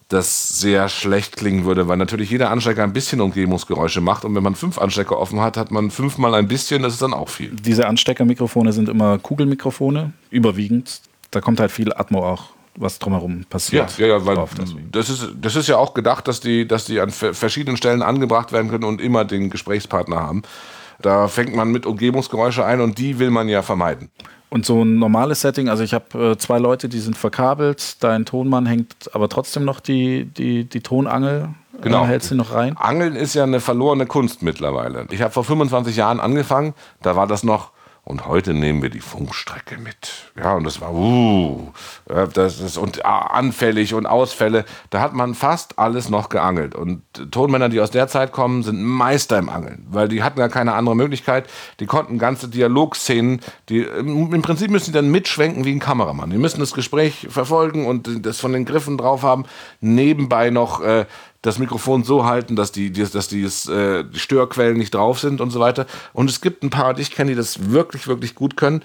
das 0.08 0.60
sehr 0.60 0.88
schlecht 0.88 1.36
klingen 1.36 1.64
würde, 1.64 1.88
weil 1.88 1.96
natürlich 1.96 2.30
jeder 2.30 2.50
Anstecker 2.50 2.82
ein 2.82 2.92
bisschen 2.92 3.20
Umgebungsgeräusche 3.20 4.00
macht 4.00 4.24
und 4.24 4.34
wenn 4.34 4.42
man 4.42 4.54
fünf 4.54 4.78
Anstecker 4.78 5.18
offen 5.18 5.40
hat, 5.40 5.56
hat 5.56 5.70
man 5.70 5.90
fünfmal 5.90 6.34
ein 6.34 6.46
bisschen, 6.46 6.82
das 6.82 6.94
ist 6.94 7.02
dann 7.02 7.14
auch 7.14 7.28
viel. 7.28 7.50
Diese 7.50 7.86
Ansteckermikrofone 7.86 8.72
sind 8.72 8.88
immer 8.88 9.18
Kugelmikrofone, 9.18 10.12
überwiegend. 10.30 11.00
Da 11.30 11.40
kommt 11.40 11.58
halt 11.58 11.72
viel 11.72 11.92
Atmo 11.92 12.24
auch, 12.24 12.50
was 12.76 12.98
drumherum 12.98 13.44
passiert. 13.48 13.98
Ja, 13.98 14.06
ja, 14.06 14.18
ja 14.18 14.26
weil 14.26 14.36
drauf, 14.36 14.50
das, 14.92 15.08
ist, 15.08 15.28
das 15.40 15.56
ist 15.56 15.68
ja 15.68 15.78
auch 15.78 15.94
gedacht, 15.94 16.28
dass 16.28 16.40
die, 16.40 16.68
dass 16.68 16.84
die 16.84 17.00
an 17.00 17.10
verschiedenen 17.10 17.76
Stellen 17.76 18.02
angebracht 18.02 18.52
werden 18.52 18.70
können 18.70 18.84
und 18.84 19.00
immer 19.00 19.24
den 19.24 19.50
Gesprächspartner 19.50 20.16
haben. 20.16 20.42
Da 21.00 21.28
fängt 21.28 21.54
man 21.54 21.70
mit 21.70 21.86
Umgebungsgeräusche 21.86 22.64
ein 22.64 22.80
und 22.80 22.98
die 22.98 23.18
will 23.18 23.30
man 23.30 23.48
ja 23.48 23.62
vermeiden. 23.62 24.10
Und 24.50 24.64
so 24.64 24.84
ein 24.84 24.98
normales 24.98 25.40
Setting, 25.40 25.68
also 25.68 25.82
ich 25.82 25.94
habe 25.94 26.32
äh, 26.32 26.38
zwei 26.38 26.58
Leute, 26.58 26.88
die 26.88 27.00
sind 27.00 27.16
verkabelt, 27.16 28.02
dein 28.04 28.24
Tonmann 28.24 28.66
hängt 28.66 29.12
aber 29.12 29.28
trotzdem 29.28 29.64
noch 29.64 29.80
die, 29.80 30.26
die, 30.26 30.64
die 30.64 30.80
Tonangel. 30.80 31.48
Äh, 31.76 31.82
genau. 31.82 32.06
Hältst 32.06 32.30
du 32.30 32.36
noch 32.36 32.54
rein? 32.54 32.76
Angeln 32.76 33.16
ist 33.16 33.34
ja 33.34 33.42
eine 33.42 33.58
verlorene 33.58 34.06
Kunst 34.06 34.42
mittlerweile. 34.42 35.06
Ich 35.10 35.22
habe 35.22 35.32
vor 35.32 35.42
25 35.42 35.96
Jahren 35.96 36.20
angefangen, 36.20 36.74
da 37.02 37.16
war 37.16 37.26
das 37.26 37.42
noch 37.42 37.73
und 38.04 38.26
heute 38.26 38.52
nehmen 38.52 38.82
wir 38.82 38.90
die 38.90 39.00
Funkstrecke 39.00 39.78
mit. 39.78 40.30
Ja, 40.36 40.54
und 40.54 40.64
das 40.64 40.80
war, 40.82 40.92
uh, 40.92 41.72
das 42.34 42.60
ist 42.60 42.76
und 42.76 43.04
ah, 43.06 43.28
anfällig 43.28 43.94
und 43.94 44.04
Ausfälle. 44.04 44.66
Da 44.90 45.00
hat 45.00 45.14
man 45.14 45.34
fast 45.34 45.78
alles 45.78 46.10
noch 46.10 46.28
geangelt. 46.28 46.74
Und 46.74 47.02
Tonmänner, 47.30 47.70
die 47.70 47.80
aus 47.80 47.90
der 47.90 48.06
Zeit 48.06 48.32
kommen, 48.32 48.62
sind 48.62 48.82
Meister 48.82 49.38
im 49.38 49.48
Angeln, 49.48 49.86
weil 49.90 50.08
die 50.08 50.22
hatten 50.22 50.38
ja 50.38 50.48
keine 50.48 50.74
andere 50.74 50.94
Möglichkeit. 50.94 51.48
Die 51.80 51.86
konnten 51.86 52.18
ganze 52.18 52.48
Dialogszenen, 52.48 53.40
die 53.70 53.80
im 53.80 54.42
Prinzip 54.42 54.70
müssen 54.70 54.92
die 54.92 54.98
dann 54.98 55.10
mitschwenken 55.10 55.64
wie 55.64 55.72
ein 55.72 55.80
Kameramann. 55.80 56.28
Die 56.28 56.36
müssen 56.38 56.60
das 56.60 56.74
Gespräch 56.74 57.26
verfolgen 57.30 57.86
und 57.86 58.26
das 58.26 58.38
von 58.38 58.52
den 58.52 58.66
Griffen 58.66 58.98
drauf 58.98 59.22
haben. 59.22 59.46
Nebenbei 59.80 60.50
noch 60.50 60.82
äh, 60.82 61.06
das 61.44 61.58
Mikrofon 61.58 62.04
so 62.04 62.24
halten, 62.24 62.56
dass 62.56 62.72
die, 62.72 62.90
dass 62.90 63.28
die, 63.28 63.42
äh, 63.42 64.04
die 64.04 64.18
Störquellen 64.18 64.78
nicht 64.78 64.94
drauf 64.94 65.20
sind 65.20 65.42
und 65.42 65.50
so 65.50 65.60
weiter. 65.60 65.86
Und 66.14 66.30
es 66.30 66.40
gibt 66.40 66.62
ein 66.62 66.70
paar, 66.70 66.94
die 66.94 67.02
ich 67.02 67.10
kenne, 67.10 67.32
die 67.32 67.36
das 67.36 67.70
wirklich, 67.70 68.08
wirklich 68.08 68.34
gut 68.34 68.56
können. 68.56 68.82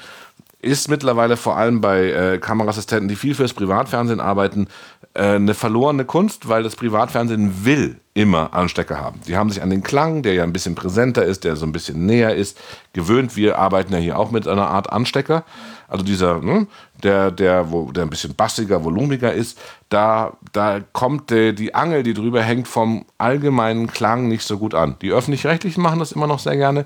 Ist 0.62 0.89
mittlerweile 0.89 1.38
vor 1.38 1.56
allem 1.56 1.80
bei 1.80 2.12
äh, 2.12 2.38
Kameraassistenten, 2.38 3.08
die 3.08 3.15
viel 3.15 3.34
fürs 3.34 3.54
Privatfernsehen 3.54 4.19
arbeiten, 4.19 4.67
äh, 5.13 5.36
eine 5.36 5.54
verlorene 5.54 6.04
Kunst, 6.04 6.50
weil 6.50 6.63
das 6.63 6.76
Privatfernsehen 6.76 7.63
will 7.63 8.02
immer 8.13 8.54
Anstecker 8.54 9.00
haben. 9.00 9.22
Die 9.26 9.38
haben 9.38 9.50
sich 9.50 9.63
an 9.63 9.69
den 9.69 9.84
Klang, 9.84 10.22
der 10.22 10.34
ja 10.34 10.43
ein 10.43 10.52
bisschen 10.52 10.76
präsenter 10.76 11.24
ist, 11.24 11.45
der 11.45 11.56
so 11.56 11.65
ein 11.65 11.72
bisschen 11.72 12.06
näher 12.06 12.36
ist, 12.36 12.60
gewöhnt. 12.91 13.38
Wir 13.38 13.58
arbeiten 13.58 13.93
ja 13.93 14.00
hier 14.00 14.19
auch 14.19 14.32
mit 14.32 14.50
einer 14.50 14.67
Art 14.67 14.91
Anstecker. 14.91 15.45
Also 15.88 16.04
dieser, 16.04 16.39
ne, 16.39 16.67
der, 17.02 17.32
der, 17.32 17.72
wo, 17.72 17.91
der 17.93 18.04
ein 18.04 18.10
bisschen 18.10 18.36
bassiger, 18.36 18.84
volumiger 18.84 19.32
ist, 19.32 19.58
da, 19.88 20.34
da 20.52 20.82
kommt 20.91 21.30
der, 21.30 21.54
die 21.54 21.74
Angel, 21.74 22.04
die 22.04 22.13
drüber 22.13 22.43
hängt, 22.43 22.67
vom 22.67 23.06
allgemeinen 23.17 23.88
Klang 23.88 24.28
nicht 24.28 24.43
so 24.43 24.58
gut 24.58 24.76
an. 24.76 24.98
Die 25.02 25.12
öffentlich-rechtlichen 25.12 25.82
machen 25.82 26.00
das 26.00 26.12
immer 26.12 26.28
noch 26.28 26.39
sehr 26.39 26.58
gerne, 26.58 26.86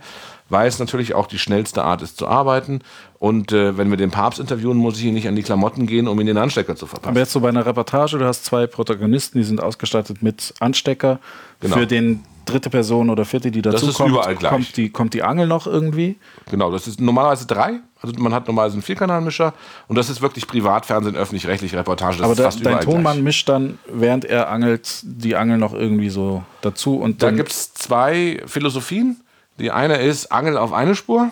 weil 0.54 0.70
es 0.70 0.80
natürlich 0.80 1.16
auch 1.16 1.28
die 1.28 1.40
schnellste 1.40 1.84
Art 1.84 2.02
ist 2.02 2.16
zu 2.16 2.28
arbeiten. 2.28 2.80
Und 3.20 3.52
äh, 3.52 3.78
wenn 3.78 3.90
wir 3.90 3.98
den 3.98 4.12
Papst 4.12 4.40
interviewen, 4.40 4.78
muss 4.78 4.98
ich 5.00 5.06
ihn 5.06 5.14
nicht 5.14 5.28
an 5.28 5.36
die 5.36 5.44
Klamotten 5.44 5.88
gehen, 5.88 6.08
um 6.08 6.20
ihn 6.22 6.28
den 6.28 6.38
Anstecker 6.38 6.76
zu 6.76 6.86
verpassen. 6.88 7.10
Aber 7.10 7.20
jetzt 7.20 7.34
so 7.34 7.42
bei 7.42 7.50
einer 7.50 7.66
Reportage, 7.66 8.18
du 8.18 8.26
hast 8.26 8.46
zwei 8.46 8.68
Protagonisten, 8.68 9.40
die 9.40 9.44
sind 9.44 9.62
ausgestattet 9.62 10.22
mit 10.22 10.54
Anstecker. 10.60 11.20
Genau. 11.60 11.76
Für 11.76 11.88
den 11.88 12.24
dritte 12.46 12.70
Person 12.70 13.10
oder 13.10 13.26
vierte, 13.26 13.52
die 13.52 13.62
dazu 13.62 13.86
das 13.86 13.90
ist 13.90 13.98
kommt, 13.98 14.12
überall 14.12 14.36
gleich. 14.36 14.52
Kommt, 14.52 14.78
die, 14.78 14.90
kommt 14.90 15.14
die 15.14 15.24
Angel 15.24 15.48
noch 15.48 15.66
irgendwie? 15.66 16.18
Genau, 16.52 16.72
das 16.72 16.88
ist 16.88 17.02
normalerweise 17.02 17.48
drei. 17.48 17.80
Also 18.02 18.20
man 18.20 18.34
hat 18.34 18.48
normalerweise 18.48 18.76
einen 18.76 18.84
Vierkanalmischer 18.84 19.54
und 19.88 19.98
das 19.98 20.10
ist 20.10 20.22
wirklich 20.22 20.46
Privatfernsehen, 20.46 21.16
öffentlich-rechtlich 21.16 21.74
Reportage. 21.74 22.18
Das 22.18 22.26
Aber 22.26 22.36
da, 22.36 22.50
dein 22.50 22.82
Tonmann 22.82 23.14
gleich. 23.14 23.24
mischt 23.24 23.50
dann, 23.50 23.80
während 23.88 24.26
er 24.26 24.50
angelt, 24.50 25.00
die 25.04 25.36
Angel 25.36 25.58
noch 25.58 25.74
irgendwie 25.74 26.10
so 26.10 26.44
dazu. 26.62 26.98
Und 26.98 27.24
da 27.24 27.32
gibt 27.32 27.52
es 27.52 27.74
zwei 27.74 28.44
Philosophien. 28.46 29.22
Die 29.64 29.72
eine 29.72 29.96
ist 29.96 30.30
Angel 30.34 30.58
auf 30.58 30.74
eine 30.74 30.94
Spur 30.94 31.32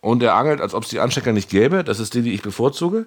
und 0.00 0.22
er 0.22 0.36
angelt, 0.36 0.60
als 0.60 0.72
ob 0.72 0.84
es 0.84 0.90
die 0.90 1.00
Anstecker 1.00 1.32
nicht 1.32 1.50
gäbe. 1.50 1.82
Das 1.82 1.98
ist 1.98 2.14
die, 2.14 2.22
die 2.22 2.32
ich 2.32 2.40
bevorzuge. 2.40 3.06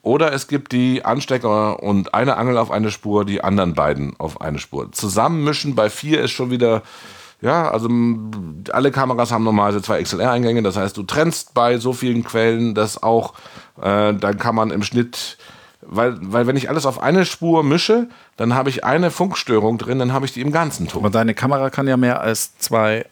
Oder 0.00 0.32
es 0.32 0.48
gibt 0.48 0.72
die 0.72 1.04
Anstecker 1.04 1.82
und 1.82 2.14
eine 2.14 2.38
Angel 2.38 2.56
auf 2.56 2.70
eine 2.70 2.90
Spur, 2.90 3.26
die 3.26 3.44
anderen 3.44 3.74
beiden 3.74 4.18
auf 4.18 4.40
eine 4.40 4.58
Spur. 4.58 4.90
Zusammenmischen 4.92 5.74
bei 5.74 5.90
vier 5.90 6.22
ist 6.22 6.30
schon 6.30 6.50
wieder, 6.50 6.82
ja, 7.42 7.70
also 7.70 7.90
alle 8.72 8.90
Kameras 8.90 9.30
haben 9.30 9.44
normalerweise 9.44 9.82
zwei 9.82 10.02
XLR-Eingänge. 10.02 10.62
Das 10.62 10.78
heißt, 10.78 10.96
du 10.96 11.02
trennst 11.02 11.52
bei 11.52 11.76
so 11.76 11.92
vielen 11.92 12.24
Quellen 12.24 12.74
das 12.74 13.02
auch. 13.02 13.34
Äh, 13.78 14.14
dann 14.14 14.38
kann 14.38 14.54
man 14.54 14.70
im 14.70 14.82
Schnitt, 14.84 15.36
weil, 15.82 16.16
weil 16.20 16.46
wenn 16.46 16.56
ich 16.56 16.70
alles 16.70 16.86
auf 16.86 16.98
eine 16.98 17.26
Spur 17.26 17.62
mische, 17.62 18.08
dann 18.38 18.54
habe 18.54 18.70
ich 18.70 18.84
eine 18.84 19.10
Funkstörung 19.10 19.76
drin, 19.76 19.98
dann 19.98 20.14
habe 20.14 20.24
ich 20.24 20.32
die 20.32 20.40
im 20.40 20.50
ganzen 20.50 20.88
Ton. 20.88 21.02
Aber 21.02 21.10
deine 21.10 21.34
Kamera 21.34 21.68
kann 21.68 21.86
ja 21.86 21.98
mehr 21.98 22.22
als 22.22 22.56
zwei 22.56 23.04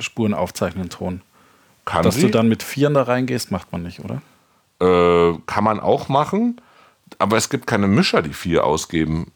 Spuren 0.00 0.34
aufzeichnen, 0.34 0.90
Ton. 0.90 1.22
Kann 1.84 2.02
Dass 2.02 2.16
sie? 2.16 2.22
du 2.22 2.30
dann 2.30 2.48
mit 2.48 2.62
vier 2.62 2.90
da 2.90 3.02
reingehst, 3.02 3.50
macht 3.50 3.72
man 3.72 3.82
nicht, 3.82 4.00
oder? 4.00 4.20
Äh, 4.80 5.38
kann 5.46 5.64
man 5.64 5.80
auch 5.80 6.08
machen, 6.08 6.60
aber 7.18 7.36
es 7.36 7.48
gibt 7.48 7.66
keine 7.66 7.88
Mischer, 7.88 8.22
die 8.22 8.32
vier 8.32 8.64
ausgeben. 8.64 9.32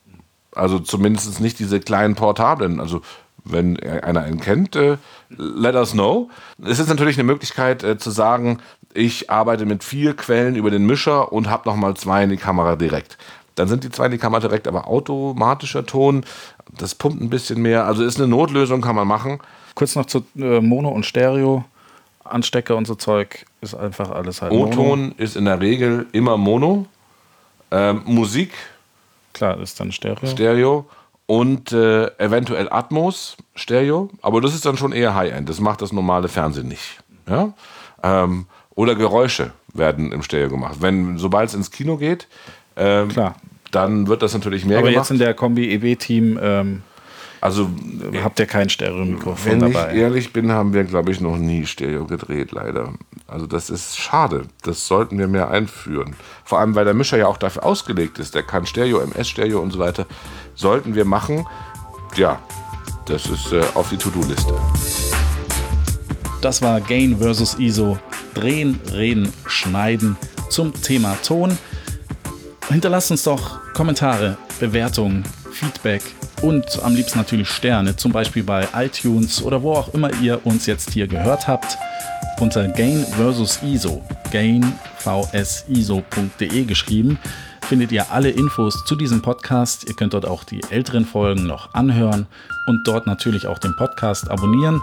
Also 0.55 0.79
zumindest 0.79 1.40
nicht 1.40 1.59
diese 1.59 1.81
kleinen 1.81 2.14
portablen. 2.14 2.79
Also 2.79 3.01
wenn 3.44 3.81
einer 3.81 4.20
einen 4.20 4.40
kennt, 4.40 4.77
äh, 4.77 4.98
let 5.31 5.75
us 5.75 5.92
know. 5.92 6.31
Es 6.62 6.79
ist 6.79 6.88
natürlich 6.88 7.16
eine 7.16 7.25
Möglichkeit 7.25 7.83
äh, 7.83 7.98
zu 7.98 8.11
sagen, 8.11 8.59
ich 8.94 9.31
arbeite 9.31 9.64
mit 9.64 9.83
vier 9.83 10.14
Quellen 10.14 10.55
über 10.55 10.70
den 10.70 10.87
Mischer 10.87 11.33
und 11.33 11.48
habe 11.48 11.68
nochmal 11.68 11.94
zwei 11.94 12.25
in 12.25 12.31
die 12.31 12.37
Kamera 12.37 12.77
direkt. 12.77 13.18
Dann 13.55 13.68
sind 13.68 13.85
die 13.85 13.90
zwei 13.90 14.07
in 14.07 14.12
die 14.12 14.18
Kamera 14.18 14.40
direkt, 14.40 14.68
aber 14.68 14.87
automatischer 14.87 15.85
Ton, 15.87 16.25
das 16.70 16.94
pumpt 16.94 17.20
ein 17.20 17.31
bisschen 17.31 17.61
mehr. 17.61 17.87
Also 17.87 18.05
ist 18.05 18.18
eine 18.18 18.29
Notlösung, 18.29 18.81
kann 18.81 18.96
man 18.96 19.09
machen. 19.09 19.40
Kurz 19.74 19.96
noch 19.96 20.06
zu 20.06 20.24
äh, 20.37 20.61
Mono 20.61 20.88
und 20.88 21.06
Stereo. 21.06 21.64
Anstecker 22.24 22.76
und 22.76 22.87
so 22.87 22.94
Zeug 22.94 23.46
ist 23.61 23.74
einfach 23.74 24.11
alles 24.11 24.42
halt 24.42 24.52
O-Ton 24.52 25.12
ist 25.16 25.37
in 25.37 25.44
der 25.44 25.61
Regel 25.61 26.06
immer 26.12 26.37
Mono. 26.37 26.87
Ähm, 27.70 28.02
Musik. 28.04 28.52
Klar, 29.32 29.58
ist 29.61 29.80
dann 29.80 29.92
Stereo. 29.92 30.28
Stereo. 30.28 30.87
Und 31.26 31.72
äh, 31.72 32.06
eventuell 32.18 32.68
Atmos, 32.70 33.37
Stereo. 33.54 34.11
Aber 34.20 34.40
das 34.40 34.54
ist 34.54 34.66
dann 34.66 34.76
schon 34.76 34.92
eher 34.92 35.14
High-End. 35.14 35.48
Das 35.48 35.61
macht 35.61 35.82
das 35.82 35.92
normale 35.92 36.28
Fernsehen 36.28 36.68
nicht. 36.68 36.98
Ja? 37.28 37.52
Ähm, 38.02 38.46
oder 38.74 38.94
Geräusche 38.94 39.52
werden 39.72 40.12
im 40.12 40.22
Stereo 40.22 40.50
gemacht. 40.50 40.76
Wenn, 40.80 41.18
sobald 41.18 41.48
es 41.48 41.54
ins 41.54 41.70
Kino 41.70 41.96
geht, 41.96 42.28
ähm, 42.76 43.08
Klar. 43.08 43.37
dann 43.70 44.06
wird 44.06 44.22
das 44.22 44.35
natürlich 44.35 44.64
mehr 44.64 44.78
Aber 44.78 44.88
gemacht. 44.90 45.04
jetzt 45.04 45.11
in 45.11 45.18
der 45.18 45.35
Kombi-EB-Team 45.35 46.38
ähm, 46.42 46.82
also 47.42 47.68
habt 48.22 48.38
ihr 48.38 48.46
kein 48.46 48.68
Stereo-Mikrofon 48.68 49.59
dabei? 49.59 49.88
Wenn 49.88 49.96
ich 49.96 50.00
ehrlich 50.00 50.33
bin, 50.33 50.52
haben 50.52 50.72
wir, 50.74 50.85
glaube 50.85 51.11
ich, 51.11 51.20
noch 51.20 51.37
nie 51.37 51.66
Stereo 51.66 52.07
gedreht, 52.07 52.52
leider. 52.52 52.92
Also 53.26 53.48
das 53.48 53.68
ist 53.68 53.98
schade. 53.98 54.46
Das 54.62 54.87
sollten 54.87 55.18
wir 55.18 55.26
mehr 55.26 55.50
einführen. 55.50 56.14
Vor 56.44 56.61
allem, 56.61 56.76
weil 56.76 56.85
der 56.85 56.94
Mischer 56.94 57.16
ja 57.18 57.26
auch 57.26 57.38
dafür 57.38 57.64
ausgelegt 57.64 58.20
ist. 58.20 58.37
Der 58.37 58.44
kann 58.44 58.64
Stereo, 58.64 59.00
MS-Stereo 59.00 59.59
und 59.59 59.72
so 59.72 59.81
weiter. 59.81 60.07
Sollten 60.55 60.94
wir 60.94 61.05
machen. 61.05 61.44
Ja, 62.14 62.38
das 63.07 63.26
ist 63.26 63.52
äh, 63.52 63.64
auf 63.74 63.88
die 63.90 63.96
To-Do-Liste. 63.96 64.55
Das 66.42 66.62
war 66.62 66.81
Gain 66.81 67.18
versus 67.18 67.59
ISO. 67.59 67.98
Drehen, 68.35 68.78
reden, 68.92 69.33
schneiden 69.46 70.16
zum 70.48 70.72
Thema 70.81 71.16
Ton. 71.24 71.59
Hinterlasst 72.68 73.11
uns 73.11 73.24
doch 73.24 73.59
Kommentare, 73.72 74.38
Bewertungen, 74.61 75.24
Feedback 75.50 76.02
und 76.42 76.83
am 76.83 76.94
liebsten 76.94 77.18
natürlich 77.18 77.48
Sterne, 77.48 77.96
zum 77.96 78.12
Beispiel 78.12 78.42
bei 78.42 78.68
iTunes 78.74 79.42
oder 79.42 79.62
wo 79.62 79.72
auch 79.72 79.94
immer 79.94 80.11
ihr 80.20 80.44
uns 80.44 80.66
jetzt 80.66 80.90
hier 80.90 81.07
gehört 81.07 81.48
habt, 81.48 81.78
unter 82.40 82.68
Gain 82.68 83.05
vs 83.05 83.61
ISO, 83.62 84.05
gainvsiso.de 84.31 86.64
geschrieben, 86.64 87.18
findet 87.62 87.92
ihr 87.92 88.11
alle 88.11 88.31
Infos 88.31 88.85
zu 88.85 88.96
diesem 88.96 89.22
Podcast. 89.22 89.88
Ihr 89.88 89.94
könnt 89.94 90.12
dort 90.14 90.26
auch 90.26 90.42
die 90.44 90.61
älteren 90.70 91.07
Folgen 91.07 91.46
noch 91.46 91.72
anhören 91.74 92.26
und 92.66 92.87
dort 92.87 93.07
natürlich 93.07 93.46
auch 93.46 93.59
den 93.59 93.76
Podcast 93.76 94.31
abonnieren. 94.31 94.81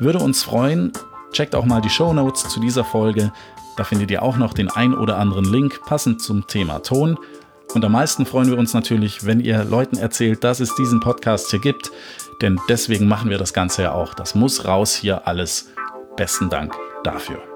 Würde 0.00 0.18
uns 0.18 0.42
freuen. 0.42 0.92
Checkt 1.32 1.54
auch 1.54 1.64
mal 1.64 1.80
die 1.80 1.90
Show 1.90 2.12
Notes 2.12 2.48
zu 2.48 2.60
dieser 2.60 2.84
Folge. 2.84 3.32
Da 3.76 3.84
findet 3.84 4.10
ihr 4.10 4.22
auch 4.22 4.36
noch 4.36 4.54
den 4.54 4.70
ein 4.70 4.94
oder 4.94 5.18
anderen 5.18 5.44
Link 5.44 5.80
passend 5.86 6.20
zum 6.20 6.46
Thema 6.46 6.80
Ton. 6.80 7.18
Und 7.72 7.84
am 7.84 7.92
meisten 7.92 8.26
freuen 8.26 8.48
wir 8.48 8.58
uns 8.58 8.74
natürlich, 8.74 9.24
wenn 9.26 9.40
ihr 9.40 9.64
Leuten 9.64 9.96
erzählt, 9.96 10.44
dass 10.44 10.60
es 10.60 10.74
diesen 10.74 11.00
Podcast 11.00 11.50
hier 11.50 11.60
gibt. 11.60 11.90
Denn 12.42 12.60
deswegen 12.68 13.08
machen 13.08 13.30
wir 13.30 13.38
das 13.38 13.52
Ganze 13.52 13.82
ja 13.82 13.92
auch. 13.92 14.14
Das 14.14 14.34
muss 14.34 14.64
raus 14.64 14.94
hier 14.94 15.26
alles. 15.26 15.70
Besten 16.16 16.50
Dank 16.50 16.74
dafür. 17.02 17.53